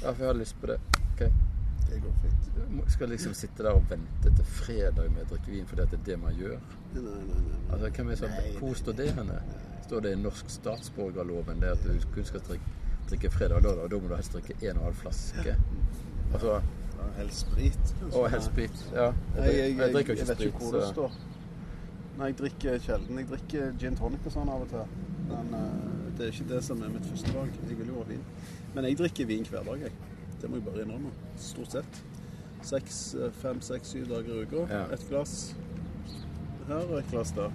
Ja, 0.03 0.11
for 0.11 0.23
jeg 0.23 0.31
har 0.31 0.39
lyst 0.39 0.57
på 0.61 0.67
det. 0.67 0.79
OK. 1.13 1.23
Det 1.91 2.01
går 2.03 2.13
fint. 2.23 2.51
Jeg 2.57 2.91
Skal 2.95 3.09
liksom 3.09 3.35
sitte 3.35 3.63
der 3.63 3.77
og 3.77 3.85
vente 3.91 4.33
til 4.37 4.45
fredag 4.45 5.11
med 5.13 5.27
å 5.27 5.31
drikke 5.35 5.53
vin 5.53 5.67
fordi 5.69 5.83
at 5.85 5.91
det 5.93 5.99
er 6.01 6.05
det 6.07 6.19
man 6.23 6.39
gjør? 6.39 6.57
Nei, 6.95 7.03
nei, 7.03 7.17
nei. 7.29 7.41
nei. 7.43 7.59
Altså, 7.73 7.91
hvem 7.97 8.11
er 8.11 8.21
så, 8.21 8.31
Hvor 8.59 8.79
står 8.81 8.97
det 9.03 9.11
henne? 9.19 9.41
Står 9.85 10.07
det 10.07 10.13
i 10.17 10.21
norsk 10.23 10.51
statsborgerloven 10.51 11.61
det 11.61 11.75
at 11.75 11.85
du 11.85 12.07
kun 12.15 12.25
skal 12.25 12.45
drikke, 12.49 12.77
drikke 13.13 13.31
fredag 13.33 13.59
og 13.61 13.67
lørdag, 13.67 13.83
og 13.85 13.91
da 13.93 14.01
må 14.03 14.11
du 14.11 14.17
helst 14.19 14.37
drikke 14.37 14.57
en 14.61 14.71
og 14.71 14.77
en 14.77 14.87
halv 14.89 15.03
flaske? 15.03 15.57
Altså, 16.33 16.61
Ja, 17.03 17.09
helst 17.17 17.47
sprit. 17.47 17.95
og 18.13 18.31
helst 18.31 18.51
sprit. 18.51 18.83
Ja. 18.93 19.05
Jeg, 19.05 19.15
jeg, 19.37 19.57
jeg, 19.57 19.79
jeg 19.79 19.95
drikker 19.95 20.15
jeg 20.21 20.29
vet 20.29 20.45
ikke 20.47 20.59
hvor 20.65 20.77
det 20.79 20.89
står. 20.93 21.17
Nei, 22.19 22.29
jeg 22.29 22.39
drikker 22.39 22.79
sjelden. 22.85 23.19
Jeg 23.19 23.29
drikker 23.31 23.73
gin 23.81 23.97
tonic 23.99 24.27
og 24.29 24.35
sånn 24.35 24.51
av 24.53 24.65
og 24.67 24.71
til. 24.71 24.97
Men 25.31 25.55
uh, 25.57 26.09
det 26.19 26.27
er 26.27 26.35
ikke 26.35 26.49
det 26.53 26.61
som 26.65 26.83
er 26.85 26.93
mitt 26.93 27.09
første 27.09 27.33
valg. 27.35 27.57
Jeg 27.69 27.79
vil 27.79 27.93
jo 27.93 28.01
ha 28.03 28.09
vin. 28.11 28.25
Men 28.75 28.89
jeg 28.89 28.99
drikker 29.01 29.29
vin 29.31 29.47
hver 29.49 29.65
dag, 29.69 29.87
jeg. 29.89 29.97
Det 30.43 30.51
må 30.51 30.61
jeg 30.61 30.67
bare 30.69 30.85
innrømme. 30.85 31.13
Stort 31.41 31.77
sett. 31.79 32.03
Seks, 32.63 32.99
eh, 33.19 33.33
fem, 33.43 33.59
seks, 33.65 33.91
syv 33.95 34.07
dager 34.11 34.37
i 34.37 34.45
uka. 34.47 34.67
Ja. 34.71 34.85
Et 34.95 35.05
glass 35.09 35.57
her 36.69 36.85
og 36.85 36.99
et 37.01 37.09
glass 37.11 37.33
der. 37.35 37.51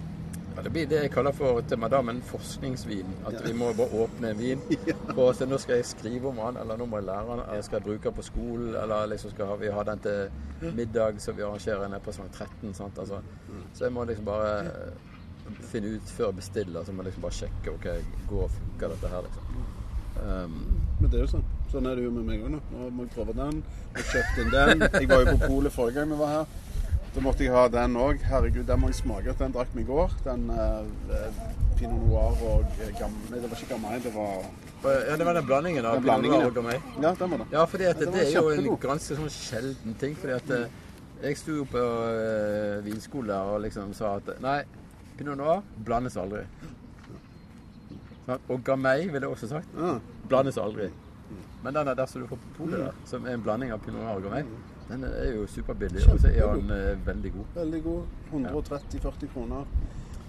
Ja, 0.58 0.62
det 0.62 0.70
blir 0.74 0.86
det 0.90 0.96
jeg 1.04 1.10
kaller 1.14 1.30
for 1.38 1.60
til 1.70 1.78
madammen 1.78 2.18
forskningsvin. 2.26 3.12
At 3.30 3.36
vi 3.44 3.52
må 3.54 3.68
bare 3.78 3.94
åpne 3.94 4.32
en 4.32 4.38
vin. 4.40 4.62
For 5.14 5.30
så 5.38 5.46
nå 5.46 5.54
skal 5.62 5.78
jeg 5.78 5.86
skrive 5.86 6.32
om 6.32 6.40
den, 6.40 6.58
eller 6.64 6.80
nå 6.80 6.88
må 6.90 6.98
jeg 6.98 7.06
lære 7.06 7.28
den, 7.28 7.42
eller 7.44 7.62
skal 7.62 7.78
jeg 7.78 7.84
bruke 7.84 8.08
den 8.08 8.16
på 8.16 8.24
skolen, 8.26 8.72
eller 8.74 9.06
liksom 9.12 9.30
skal 9.30 9.52
vi 9.60 9.70
ha 9.70 9.84
den 9.86 10.02
til 10.02 10.72
middag 10.74 11.20
som 11.22 11.36
vi 11.38 11.44
arrangerer 11.46 11.86
nede 11.86 12.02
på 12.02 12.16
Svang 12.16 12.32
13. 12.32 12.74
Sant? 12.74 12.98
Altså, 12.98 13.20
så 13.74 13.86
jeg 13.86 13.94
må 13.94 14.04
liksom 14.10 14.26
bare 14.26 14.66
finne 15.70 15.94
ut 15.94 16.10
før 16.16 16.32
jeg 16.32 16.40
bestiller, 16.40 16.84
så 16.84 16.92
må 16.92 17.04
jeg 17.04 17.12
liksom 17.12 17.28
bare 17.28 17.38
sjekke 17.38 17.76
ok, 17.76 17.88
går 18.32 18.42
og 18.48 18.56
funker 18.58 18.96
dette 18.96 19.14
her, 19.14 19.28
liksom. 19.28 19.64
Um, 20.18 20.60
Men 20.98 21.10
det 21.12 21.20
er 21.20 21.22
jo 21.28 21.32
sånn. 21.36 21.46
Sånn 21.70 21.86
er 21.86 21.94
det 21.94 22.08
jo 22.08 22.10
med 22.10 22.26
meg 22.26 22.42
òg 22.42 22.56
nå. 22.56 22.58
Nå 22.72 22.90
må 22.90 23.06
jeg 23.06 23.14
prøve 23.14 23.38
den. 23.38 23.62
Jeg 23.94 24.10
kjøpte 24.10 24.42
inn 24.42 24.50
den. 24.56 24.88
Jeg 24.90 25.08
var 25.12 25.22
jo 25.22 25.36
på 25.36 25.50
polet 25.52 25.74
forrige 25.76 26.00
gang 26.00 26.10
vi 26.10 26.18
var 26.18 26.32
her. 26.32 26.56
Da 27.14 27.22
måtte 27.24 27.44
jeg 27.44 27.54
ha 27.54 27.66
den 27.72 27.96
òg. 27.98 28.20
Herregud, 28.28 28.66
den 28.68 28.80
må 28.80 28.90
jeg 28.92 29.00
smake. 29.00 29.34
Den 29.38 29.54
drakk 29.54 29.70
vi 29.74 29.82
i 29.82 29.88
går. 29.88 30.12
Den 30.26 30.48
eh, 30.52 31.28
Pinot 31.78 32.02
Noir 32.04 32.42
og 32.44 32.80
eh, 32.82 32.90
Gam... 32.98 33.14
Nei, 33.30 33.40
det 33.40 33.50
var 33.50 33.62
ikke 33.62 33.74
Gamay, 33.74 34.00
det 34.04 34.14
var 34.14 34.42
ja, 34.78 35.16
det 35.18 35.26
var 35.26 35.34
den 35.34 35.46
blandingen 35.46 35.86
av 35.86 35.98
Pinot 36.02 36.22
Noir 36.22 36.44
og 36.50 36.54
Gamay. 36.54 36.76
Ja, 37.02 37.14
den 37.18 37.32
var 37.32 37.40
det. 37.42 37.46
Ja, 37.52 37.64
fordi 37.64 37.88
at 37.88 38.02
Ja, 38.02 38.10
det, 38.14 38.26
er 38.28 38.36
jo 38.36 38.52
en 38.54 38.68
ganske 38.82 39.18
sånn 39.18 39.32
sjelden 39.34 39.96
ting. 39.98 40.14
Fordi 40.18 40.36
at 40.36 40.52
eh, 40.54 40.76
jeg 41.24 41.40
sto 41.40 41.64
på 41.66 41.80
uh, 41.82 42.78
vinskole 42.84 43.34
og 43.50 43.64
liksom 43.64 43.90
sa 43.98 44.14
at 44.20 44.36
nei, 44.44 44.60
Pinot 45.18 45.40
Noir 45.40 45.64
blandes 45.86 46.18
aldri. 46.20 46.44
Og 48.36 48.62
Gamay 48.62 49.08
ville 49.08 49.24
jeg 49.24 49.32
også 49.32 49.50
sagt 49.50 49.78
blandes 50.28 50.60
aldri. 50.60 50.92
Men 51.64 51.74
den 51.74 51.90
der 51.90 52.06
som 52.06 52.22
du 52.22 52.28
får 52.30 52.38
på 52.38 52.56
polet, 52.60 53.06
som 53.08 53.26
er 53.26 53.34
en 53.34 53.42
blanding 53.42 53.74
av 53.74 53.82
Pinot 53.82 54.04
Noir 54.04 54.20
og 54.20 54.28
Gamay, 54.28 54.46
den 54.88 55.04
er 55.04 55.30
jo 55.34 55.46
superbillig. 55.46 56.04
Og 56.12 56.20
så 56.20 56.28
er 56.32 56.54
den 56.56 56.70
eh, 56.70 57.06
veldig 57.06 57.32
god. 57.32 57.44
Veldig 57.54 57.82
god. 57.82 58.02
130-40 58.32 59.32
kroner. 59.32 59.64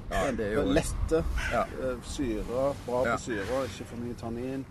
Ja, 0.09 0.31
det 0.31 0.45
er 0.47 0.53
jo 0.57 0.63
Lette. 0.73 1.23
Ja. 1.53 1.63
eh, 1.85 1.95
Syre. 2.03 2.43
Bra 2.85 3.03
Ja. 3.05 3.15
på 3.15 3.21
syre. 3.21 3.63
Ikke 3.69 3.85
for 3.85 3.97
mye 4.03 4.17
tannin. 4.19 4.65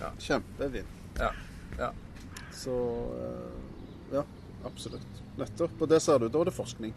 Ja. 0.00 0.10
Kjempevin. 0.18 0.86
Ja. 1.18 1.30
ja. 1.78 1.90
Så 2.52 2.74
eh, 3.18 4.14
ja, 4.14 4.24
absolutt. 4.64 5.22
Nettopp. 5.38 5.80
Og 5.82 5.88
det 5.88 6.02
ser 6.02 6.18
du. 6.18 6.28
Da 6.28 6.40
er 6.44 6.50
det 6.50 6.54
forskning. 6.54 6.94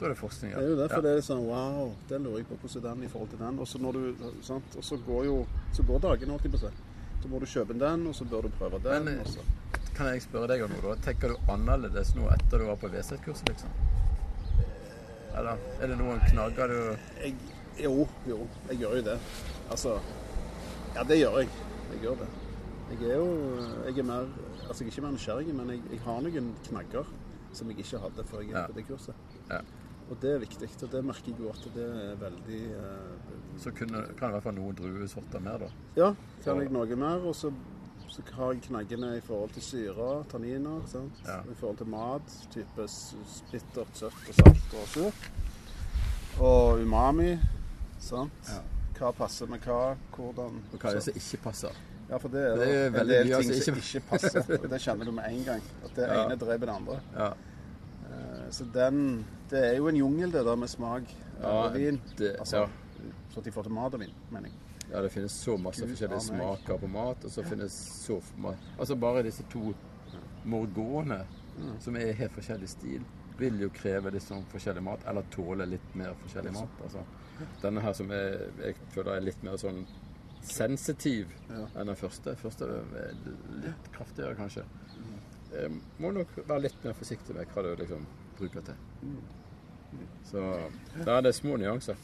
Da 0.00 0.06
er 0.06 0.14
det 0.14 0.18
forskning, 0.18 0.52
ja. 0.52 0.58
Det 0.60 0.64
er 0.64 0.70
jo 0.70 0.76
det, 0.78 0.88
for 0.90 0.96
ja. 0.96 1.02
det 1.08 1.16
er 1.18 1.24
sånn 1.26 1.42
Wow, 1.44 1.90
det 2.08 2.20
lurer 2.24 2.38
jeg 2.40 2.46
på 2.48 2.56
hvordan 2.62 2.84
er 2.84 2.94
den 2.94 3.04
i 3.04 3.08
forhold 3.12 3.32
til 3.34 3.40
den. 3.42 3.58
Og 3.60 3.68
så 3.68 3.80
når 3.82 3.98
du, 3.98 4.22
sant? 4.46 4.76
Og 4.80 4.84
så 4.86 4.96
går 5.06 5.24
jo 5.26 5.34
så 5.76 5.84
går 5.88 5.98
dagene, 6.06 6.32
alltid 6.38 6.54
på 6.54 6.60
seg. 6.62 6.78
Så 7.20 7.28
må 7.28 7.40
du 7.42 7.44
kjøpe 7.50 7.76
den, 7.76 8.06
og 8.08 8.14
så 8.16 8.24
bør 8.24 8.46
du 8.48 8.54
prøve 8.56 8.80
den. 8.84 9.04
Men, 9.04 9.18
eh, 9.18 9.20
og 9.20 9.28
så. 9.28 9.44
Kan 10.00 10.08
jeg 10.14 10.22
spørre 10.24 10.48
deg 10.48 10.62
om 10.64 10.70
noe? 10.72 10.80
da? 10.80 10.92
Tenker 11.04 11.34
du 11.34 11.50
annerledes 11.52 12.14
nå 12.16 12.24
etter 12.32 12.62
du 12.62 12.68
var 12.70 12.78
på 12.80 12.88
VZ-kurset, 12.88 13.50
liksom? 13.52 13.72
Eller 15.36 15.60
er 15.84 15.90
det 15.92 15.96
noen 16.00 16.22
knagger 16.30 16.72
du 16.72 16.78
jeg, 17.20 17.34
Jo, 17.84 18.06
jo, 18.26 18.38
jeg 18.70 18.80
gjør 18.80 18.96
jo 18.96 19.02
det. 19.10 19.16
Altså 19.70 19.98
Ja, 20.96 21.04
det 21.04 21.18
gjør 21.20 21.36
jeg. 21.42 21.50
Jeg 21.92 22.00
gjør 22.06 22.16
det. 22.22 22.28
Jeg 22.94 23.10
er 23.10 23.20
jo 23.20 23.28
jeg 23.90 23.98
er 24.00 24.08
mer 24.08 24.24
Altså, 24.70 24.84
jeg 24.84 24.88
er 24.88 24.92
ikke 24.94 25.02
mer 25.04 25.12
nysgjerrig, 25.18 25.52
men 25.58 25.70
jeg, 25.74 25.82
jeg 25.92 26.00
har 26.06 26.20
noen 26.24 26.48
knagger 26.68 27.12
som 27.52 27.70
jeg 27.70 27.82
ikke 27.84 27.98
hadde 28.06 28.24
før 28.30 28.40
jeg 28.40 28.48
gikk 28.48 28.56
Ja. 28.56 28.66
på 28.70 28.76
det 28.78 28.84
kurset. 28.86 29.36
Ja. 29.50 29.60
Og 30.10 30.16
det 30.22 30.30
er 30.32 30.40
viktig. 30.42 30.68
Og 30.82 30.90
det 30.92 31.00
merker 31.04 31.28
jeg 31.32 31.40
jo 31.44 31.50
at 31.52 31.68
det 31.74 31.86
er 31.86 32.16
veldig 32.24 32.60
eh, 32.78 33.34
Så 33.62 33.72
kunne, 33.76 34.00
kan 34.16 34.30
det 34.30 34.32
i 34.32 34.36
hvert 34.38 34.46
fall 34.48 34.56
noen 34.56 34.78
druesorter 34.78 35.42
mer, 35.44 35.58
da. 35.66 35.68
Ja, 35.98 36.12
kan 36.44 36.62
jeg 36.62 36.72
noe 36.74 36.96
mer. 36.98 37.26
Og 37.26 37.34
så, 37.36 37.50
så 38.10 38.22
har 38.34 38.52
jeg 38.52 38.62
knaggene 38.62 39.16
i 39.16 39.20
forhold 39.20 39.50
til 39.54 39.62
syre, 39.62 40.24
tanniner. 40.30 40.80
Ja. 41.26 41.36
I 41.46 41.54
forhold 41.56 41.76
til 41.78 41.86
mat. 41.86 42.32
Type 42.50 42.86
bittert, 43.52 43.94
søtt 43.94 44.28
og 44.28 44.34
salt 44.34 44.74
og 44.80 44.88
surt. 44.88 45.30
Og 46.40 46.80
umami. 46.82 47.36
Sant? 48.00 48.32
Ja. 48.48 48.60
Hva 49.00 49.10
passer 49.16 49.46
med 49.48 49.60
hva, 49.64 49.94
hvordan 50.16 50.58
Og 50.72 50.78
hva 50.80 50.90
er 50.90 50.98
det 50.98 51.04
som 51.06 51.14
ikke 51.16 51.42
passer? 51.44 51.76
Ja, 52.10 52.16
for 52.18 52.28
det 52.28 52.40
er, 52.42 52.56
Det 52.56 52.68
er 52.68 52.86
en 53.00 53.08
del 53.08 53.30
ting 53.44 53.62
som 53.62 53.74
ikke- 53.76 53.98
ikke 53.98 54.08
passer. 54.10 54.40
Og 54.62 54.70
det 54.70 54.80
kjenner 54.82 55.04
du 55.04 55.12
med 55.12 55.24
en 55.30 55.44
gang. 55.44 55.62
At 55.84 55.94
det 55.96 56.08
Ja. 56.08 56.24
ene 56.26 56.36
dreper 56.36 56.66
det 56.66 56.74
andre. 56.74 57.00
Ja, 57.16 57.30
Eh, 58.10 58.50
Så 58.50 58.64
den 58.74 59.24
Det 59.50 59.58
er 59.66 59.76
jo 59.76 59.88
en 59.88 59.96
jungel, 59.96 60.32
det 60.32 60.44
der 60.44 60.56
med 60.56 60.68
smak 60.68 61.02
Ja, 61.40 61.46
av 61.48 61.72
vin. 61.74 62.00
det- 62.18 62.36
altså. 62.40 62.66
Så 63.30 63.38
at 63.38 63.44
de 63.44 63.50
får 63.52 63.62
til 63.62 63.72
mat 63.72 63.94
og 63.94 64.00
vin, 64.00 64.10
mener 64.30 64.48
jeg. 64.48 64.54
Ja, 64.90 65.00
det 65.00 65.12
finnes 65.14 65.32
så 65.32 65.56
masse 65.60 65.86
forskjellige 65.86 66.20
smaker 66.20 66.80
på 66.82 66.90
mat, 66.90 67.24
og 67.24 67.30
så 67.30 67.44
finnes 67.46 67.76
så 68.06 68.20
Altså 68.78 68.96
bare 68.96 69.22
disse 69.22 69.44
to 69.52 69.72
morgåene, 70.44 71.22
som 71.80 71.96
er 71.96 72.10
i 72.10 72.18
helt 72.18 72.34
forskjellig 72.34 72.68
stil, 72.68 73.02
vil 73.40 73.60
jo 73.60 73.70
kreve 73.72 74.12
litt 74.12 74.24
sånn 74.24 74.44
forskjellig 74.52 74.82
mat, 74.84 75.04
eller 75.08 75.26
tåle 75.32 75.66
litt 75.68 75.94
mer 75.96 76.14
forskjellig 76.22 76.52
mat. 76.56 76.82
Altså. 76.84 77.04
Denne 77.62 77.80
her 77.84 77.96
som 77.96 78.10
er, 78.12 78.50
jeg 78.60 78.76
føler 78.94 79.16
er 79.16 79.26
litt 79.28 79.44
mer 79.46 79.56
sånn 79.60 79.84
sensitiv 80.44 81.32
enn 81.52 81.86
den 81.86 81.96
første. 81.96 82.34
Første 82.40 82.68
er 82.68 83.14
litt 83.64 83.90
kraftigere, 83.94 84.36
kanskje. 84.38 84.64
Jeg 85.50 85.72
må 85.98 86.12
nok 86.14 86.36
være 86.46 86.66
litt 86.66 86.84
mer 86.84 86.96
forsiktig 86.96 87.36
med 87.36 87.48
hva 87.54 87.64
du 87.66 87.70
liksom 87.80 88.04
bruker 88.38 88.66
til. 88.70 89.16
Så 90.30 90.44
da 91.04 91.18
er 91.18 91.26
det 91.26 91.34
små 91.36 91.56
nyanser. 91.60 91.98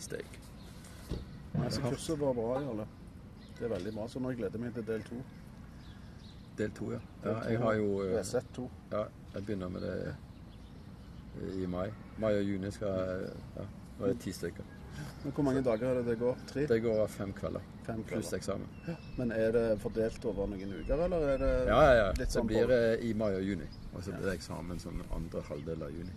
Steak. 0.00 0.38
Så 1.70 1.80
kurset 1.82 2.18
var 2.18 2.34
bra, 2.34 2.60
Jarle. 2.62 2.86
Det 3.58 3.64
er 3.66 3.72
veldig 3.74 3.92
bra. 3.94 4.08
Så 4.08 4.20
nå 4.22 4.32
gleder 4.32 4.56
jeg 4.56 4.64
meg 4.64 4.74
til 4.74 4.86
del 4.88 5.02
to. 5.06 5.20
Del 6.58 6.70
to, 6.76 6.90
ja. 6.94 7.00
ja. 7.24 7.36
Jeg 7.50 7.58
har 7.62 7.74
jo 7.78 7.88
eh, 8.04 8.14
VZ2. 8.18 8.66
Ja, 8.92 9.04
jeg 9.34 9.44
begynner 9.46 9.68
med 9.68 9.86
det 9.86 10.16
i 11.62 11.66
mai. 11.70 11.88
Mai 12.20 12.32
og 12.34 12.44
juni 12.44 12.70
skal 12.74 12.94
jeg 13.00 13.32
Ja, 13.56 13.64
nå 13.98 14.06
er 14.06 14.14
det 14.14 14.20
ti 14.24 14.32
stykker. 14.34 14.76
Men 15.24 15.32
hvor 15.32 15.44
mange 15.46 15.62
dager 15.64 15.86
er 15.88 16.00
det 16.00 16.06
det 16.10 16.16
går? 16.20 16.40
Tre? 16.50 16.64
Det 16.68 16.80
går 16.82 17.06
fem 17.08 17.32
kvelder. 17.32 17.62
Fem 17.86 18.02
Pluss 18.04 18.32
eksamen. 18.36 18.66
eksamen. 18.80 19.12
Men 19.18 19.32
er 19.32 19.52
det 19.54 19.66
fordelt 19.80 20.24
over 20.28 20.48
noen 20.50 20.72
uker, 20.80 21.04
eller 21.06 21.28
er 21.34 21.38
det 21.44 21.52
Ja, 21.68 21.78
ja, 21.84 21.94
ja. 22.00 22.08
litt 22.10 22.18
Det 22.26 22.32
sånn 22.34 22.48
blir 22.50 22.72
eh, 22.74 23.04
i 23.08 23.12
mai 23.14 23.30
og 23.34 23.44
juni. 23.46 23.68
Og 23.94 24.02
så 24.02 24.12
blir 24.16 24.26
det 24.28 24.34
eksamen 24.40 24.80
sånn 24.82 25.00
andre 25.16 25.44
halvdel 25.48 25.86
av 25.86 25.94
juni. 25.94 26.16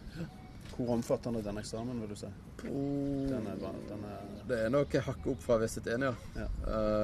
Hvor 0.73 0.89
omfattende 0.95 1.43
den 1.45 1.57
eksamen, 1.61 1.99
vil 2.01 2.09
du 2.09 2.15
si? 2.17 2.29
Den 2.63 3.47
er, 3.47 3.59
den 3.89 4.05
er 4.07 4.21
Det 4.49 4.57
er 4.57 4.71
nok 4.73 4.95
hakket 5.05 5.27
opp 5.33 5.43
fra 5.43 5.57
VZ1, 5.61 6.05
ja. 6.07 6.13
Ja. 6.39 6.47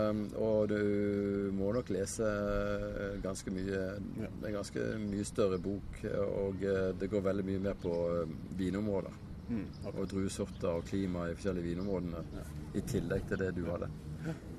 Um, 0.10 0.24
og 0.42 0.72
du 0.72 1.52
må 1.54 1.70
nok 1.76 1.92
lese 1.94 2.26
eh, 2.26 3.20
ganske 3.22 3.54
mye. 3.54 3.82
Det 4.16 4.50
er 4.50 4.56
ganske 4.56 4.86
mye 5.04 5.28
større 5.28 5.60
bok, 5.62 6.02
og 6.24 6.66
eh, 6.66 6.90
det 6.98 7.12
går 7.12 7.26
veldig 7.30 7.46
mye 7.52 7.64
mer 7.68 7.78
på 7.84 7.94
eh, 8.16 8.34
vinområder. 8.58 9.22
mm, 9.50 9.68
okay. 9.86 10.00
Og 10.00 10.10
druesorter 10.10 10.70
og 10.72 10.90
klima 10.90 11.28
i 11.30 11.38
forskjellige 11.38 11.70
vinområdene. 11.70 12.26
I 12.74 12.82
tillegg 12.82 13.30
til 13.30 13.44
det 13.44 13.54
du 13.58 13.64
hadde. 13.70 13.92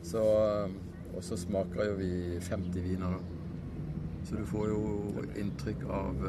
Så, 0.07 0.23
um, 0.23 0.79
og 1.17 1.25
så 1.25 1.37
smaker 1.37 1.91
jo 1.91 1.99
vi 1.99 2.13
50 2.47 2.87
viner, 2.87 3.19
da. 3.19 3.37
Så 4.29 4.37
du 4.37 4.47
får 4.47 4.69
jo 4.69 5.25
inntrykk 5.41 5.87
av 5.91 6.27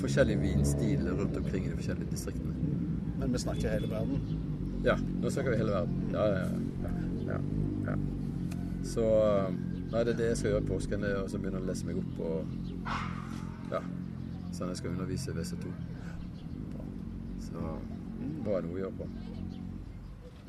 forskjellige 0.00 0.40
vinstiler 0.42 1.12
rundt 1.18 1.36
omkring 1.36 1.66
i 1.66 1.70
de 1.70 1.76
forskjellige 1.78 2.10
distriktene. 2.10 2.54
Men 3.20 3.32
vi 3.32 3.38
snakker 3.42 3.74
hele 3.74 3.88
verden. 3.90 4.16
Ja, 4.84 4.96
nå 5.20 5.30
snakker 5.30 5.50
vi 5.54 5.60
hele 5.60 5.72
verden. 5.76 5.94
Ja, 6.12 6.24
ja, 6.26 6.32
ja. 6.84 6.90
ja, 7.26 7.38
ja. 7.90 7.96
Så 8.84 9.04
um, 9.48 9.54
Nei, 9.90 10.04
det 10.06 10.12
er 10.12 10.18
det 10.20 10.28
jeg 10.28 10.36
skal 10.38 10.50
gjøre 10.52 10.62
i 10.62 10.68
påsken. 10.68 11.02
Det 11.02 11.08
er 11.10 11.16
å 11.18 11.28
så 11.28 11.38
begynne 11.42 11.58
å 11.58 11.66
lese 11.66 11.86
meg 11.88 11.96
opp 11.98 12.14
og 12.22 12.36
Ja. 13.72 13.80
Sånn 14.54 14.70
jeg 14.70 14.78
skal 14.78 14.92
undervise 14.94 15.30
i 15.30 15.34
WC2. 15.34 15.64
Så 17.48 17.58
må 18.44 18.50
jeg 18.54 18.62
noe 18.66 18.76
å 18.76 18.82
gjøre 18.84 18.98
på. 19.00 19.06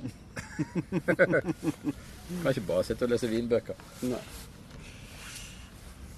kan 2.42 2.52
ikke 2.52 2.68
bare 2.68 2.84
sitte 2.86 3.06
og 3.06 3.12
lese 3.14 3.28
vinbøker. 3.30 3.76
Nei. 4.10 4.24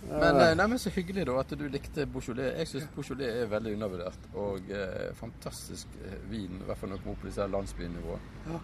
Men, 0.09 0.39
eh, 0.41 0.55
nei, 0.55 0.67
men 0.67 0.79
så 0.81 0.91
hyggelig 0.93 1.25
da 1.29 1.35
at 1.39 1.53
du 1.57 1.65
likte 1.71 2.05
Beaujolais. 2.11 2.57
Jeg 2.59 2.71
syns 2.71 2.89
Beaujolais 2.95 3.43
er 3.43 3.51
veldig 3.51 3.75
undervurdert. 3.77 4.27
Og 4.39 4.71
eh, 4.71 5.11
fantastisk 5.19 5.95
eh, 6.03 6.17
vin, 6.31 6.59
i 6.59 6.67
hvert 6.67 6.79
fall 6.81 6.91
når 6.91 6.99
det 6.99 7.05
kommer 7.05 7.17
opp 7.17 7.23
på 7.23 7.31
disse 7.31 7.47
landsbynivåene. 7.55 8.35
Ja. 8.49 8.59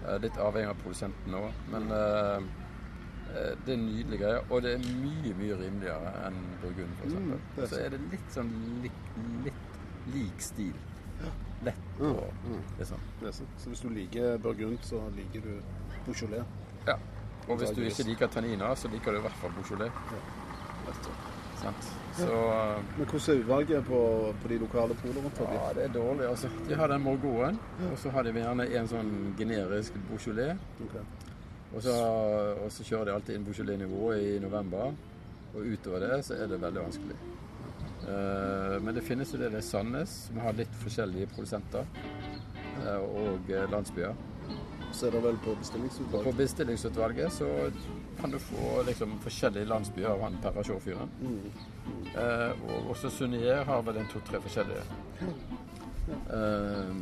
Eh, 0.00 0.18
litt 0.24 0.40
avhengig 0.40 0.72
av 0.72 0.82
produsenten 0.82 1.38
òg, 1.38 1.64
men 1.72 1.90
eh, 1.96 2.50
det 3.66 3.74
er 3.76 3.82
nydelige 3.84 4.22
greier. 4.24 4.46
Og 4.50 4.62
det 4.66 4.74
er 4.76 4.86
mye, 4.88 5.34
mye 5.38 5.58
rimeligere 5.62 6.14
enn 6.26 6.40
Burgund, 6.62 6.94
f.eks. 6.98 7.18
Mm, 7.18 7.34
så 7.60 7.82
er 7.84 7.94
det 7.94 8.00
litt 8.10 8.32
sånn 8.34 8.54
litt, 8.84 9.04
litt 9.46 9.82
lik 10.14 10.42
stil. 10.50 10.74
Lett 11.60 11.86
Mm, 12.00 12.14
og 12.16 12.32
mm. 12.48 12.60
liksom. 12.78 13.00
Det 13.20 13.30
sånn. 13.36 13.48
Så 13.60 13.68
hvis 13.68 13.82
du 13.84 13.90
liker 13.92 14.38
Burgund, 14.40 14.78
så 14.88 15.02
liker 15.16 15.42
du 15.44 15.50
Beaujolais. 16.06 16.46
Ja. 16.86 16.94
Og 17.48 17.58
hvis 17.60 17.74
du 17.76 17.82
ikke 17.84 18.06
liker 18.08 18.30
tanniner, 18.32 18.74
så 18.74 18.88
liker 18.88 19.12
du 19.12 19.20
i 19.20 19.24
hvert 19.26 19.36
fall 19.42 19.52
Beaujolais. 19.58 19.92
Sant? 21.60 21.88
Så 22.16 22.26
eh, 22.26 22.78
Men 22.96 23.06
hvordan 23.06 23.36
er 23.36 23.42
utvalget 23.42 23.84
på, 23.86 24.00
på 24.42 24.48
de 24.48 24.58
lokale 24.58 24.94
polene 25.02 25.24
rundt 25.24 25.36
forbi? 25.38 25.58
Ja, 25.58 25.72
det 25.76 25.84
er 25.84 25.92
dårlig, 25.94 26.28
altså. 26.28 26.48
De 26.68 26.78
har 26.80 26.88
den 26.88 27.02
morgoen, 27.04 27.58
og 27.90 27.98
så 27.98 28.10
har 28.14 28.26
de 28.26 28.32
gjerne 28.34 28.66
en 28.80 28.88
sånn 28.90 29.12
generisk 29.38 29.98
Beaujolais. 30.08 30.56
Okay. 30.86 31.04
Og 31.70 31.84
så, 31.84 31.92
og 32.64 32.72
så 32.74 32.84
kjører 32.86 33.10
de 33.10 33.14
alltid 33.14 33.36
inn 33.38 33.44
Beaujolais-nivået 33.46 34.24
i 34.26 34.38
november. 34.42 34.96
Og 35.54 35.66
utover 35.66 36.06
det 36.06 36.24
så 36.26 36.34
er 36.38 36.50
det 36.50 36.60
veldig 36.62 36.82
vanskelig. 36.82 37.20
Eh, 38.08 38.76
men 38.82 38.94
det 38.96 39.04
finnes 39.06 39.32
jo 39.34 39.38
det 39.40 39.52
ved 39.52 39.62
Sandnes, 39.66 40.16
som 40.28 40.40
har 40.44 40.56
litt 40.58 40.74
forskjellige 40.82 41.30
produsenter. 41.34 41.86
eh, 42.80 42.96
og 42.96 43.50
eh, 43.50 43.66
landsbyer. 43.70 44.14
Så 44.92 45.06
er 45.06 45.10
det 45.14 45.22
vel 45.22 45.38
på 45.44 45.54
Og 45.54 46.24
på 46.24 46.32
bestillingsutvalget 46.36 47.32
så 47.32 47.48
kan 48.20 48.30
du 48.30 48.38
få 48.38 48.82
liksom 48.86 49.18
forskjellige 49.22 49.64
landsbyer 49.64 50.08
av 50.08 50.22
han 50.22 50.38
Perrachaux-fyren. 50.42 51.10
Mm. 51.20 51.52
Eh, 52.16 52.50
og 52.68 52.90
også 52.90 53.10
Sunnier 53.10 53.64
har 53.64 53.82
vel 53.82 53.96
en 53.96 54.10
to-tre 54.12 54.40
forskjellige. 54.40 54.82
Eh, 56.10 56.96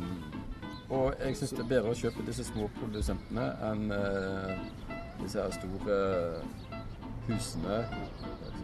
og 0.89 1.13
jeg 1.19 1.37
syns 1.37 1.53
det 1.53 1.63
er 1.63 1.69
bedre 1.69 1.93
å 1.93 1.97
kjøpe 1.97 2.25
disse 2.27 2.45
små 2.47 2.69
produsentene 2.79 3.45
enn 3.67 3.91
eh, 3.93 4.53
disse 5.21 5.41
her 5.41 5.53
store 5.53 5.97
husene. 7.27 7.79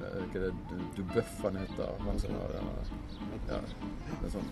Er 0.06 0.26
det 0.34 0.41
det 0.41 0.54
Du- 0.70 1.04
Dubuff 1.04 1.41
han 1.41 1.56
heter? 1.58 1.88
Den, 2.06 2.20
ja, 3.50 3.60
en 4.24 4.32
sånn 4.32 4.50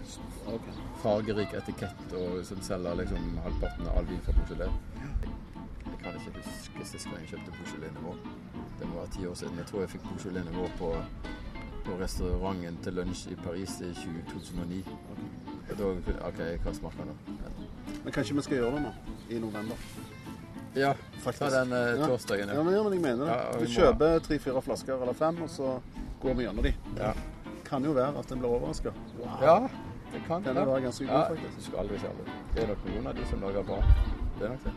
fargerik 1.03 1.53
etikett 1.53 2.13
og 2.19 2.43
som 2.45 2.61
selger 2.61 2.95
liksom 2.99 3.37
halvparten 3.43 3.87
av 3.87 3.97
all 3.97 4.05
vin 4.09 4.19
fra 4.25 4.33
Beaujolais. 4.33 4.73
Jeg 5.85 5.99
kan 6.03 6.17
ikke 6.19 6.41
huske 6.43 6.85
sist 6.85 7.05
gang 7.09 7.19
jeg 7.23 7.29
kjøpte 7.33 7.51
Beaujolais-nivå. 7.57 8.15
Det 8.79 8.87
må 8.89 8.95
være 8.99 9.11
ti 9.15 9.25
år 9.27 9.33
siden. 9.39 9.57
Jeg 9.57 9.65
tror 9.69 9.79
jeg 9.85 9.89
fikk 9.89 10.03
Beaujolais-nivå 10.09 10.67
på, 10.77 10.89
på 11.85 11.97
restauranten 12.01 12.77
til 12.83 12.93
lunsj 12.99 13.27
i 13.31 13.35
Paris 13.35 13.77
i 13.81 13.93
2009. 13.93 14.83
Og 15.69 15.77
da 15.79 15.83
OK, 16.27 16.41
hva 16.63 16.73
smaker 16.75 17.03
den? 17.11 17.37
Men 18.03 18.11
kanskje 18.13 18.35
vi 18.35 18.41
skal 18.41 18.57
gjøre 18.57 18.75
det 18.75 18.81
nå, 18.83 18.91
i 19.29 19.39
november? 19.39 19.75
Ja, 20.75 20.93
Faktisk. 21.23 21.39
ta 21.39 21.49
den 21.63 21.71
eh, 21.73 22.07
torsdagen. 22.07 22.47
Ja, 22.49 22.55
Ja. 22.55 22.63
men, 22.63 22.73
ja, 22.73 22.83
men 22.83 22.93
jeg 22.93 23.01
mener 23.01 23.25
det. 23.25 23.31
Ja, 23.31 23.51
vi 23.57 23.65
vi 23.65 23.65
må- 23.65 23.75
kjøper 23.79 24.19
tre-fire 24.19 24.61
flasker 24.61 25.01
eller 25.01 25.13
fem, 25.13 25.41
og 25.43 25.49
så 25.49 25.79
går 26.21 26.33
vi 26.33 26.43
gjennom 26.43 26.63
de. 26.63 26.73
Ja. 26.97 27.13
Kan 27.65 27.83
jo 27.85 27.91
være 27.93 28.17
at 28.19 28.31
en 28.31 28.39
blir 28.39 28.49
overraska. 28.49 28.91
ja, 29.41 29.67
det 30.13 30.21
kan 30.27 30.43
Den 30.43 30.57
er 30.57 30.65
være 30.65 30.81
ganske 30.81 31.05
god, 31.07 31.27
faktisk. 31.29 31.55
du 31.57 31.61
skal 31.63 31.79
aldri 31.79 31.97
si 31.99 32.05
aldri. 32.05 32.31
Det 32.55 32.63
er 32.63 32.67
nok 32.67 32.85
noen 32.85 33.07
av 33.07 33.15
de 33.15 33.25
som 33.29 33.41
lager 33.41 33.63
bra. 33.63 33.83
Det 34.39 34.45
er 34.45 34.49
nok 34.49 34.63
det. 34.63 34.73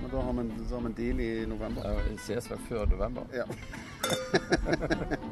Men 0.00 0.10
da 0.10 0.20
har 0.20 0.32
vi 0.32 0.38
en, 0.40 0.66
så 0.68 0.74
har 0.74 0.80
vi 0.80 0.86
en 0.86 0.92
deal 0.92 1.20
i 1.20 1.46
november. 1.46 1.82
Ja, 1.84 1.94
Vi 2.10 2.16
ses 2.16 2.50
vel 2.50 2.58
før 2.68 2.86
november. 2.86 3.22
Ja. 3.34 3.44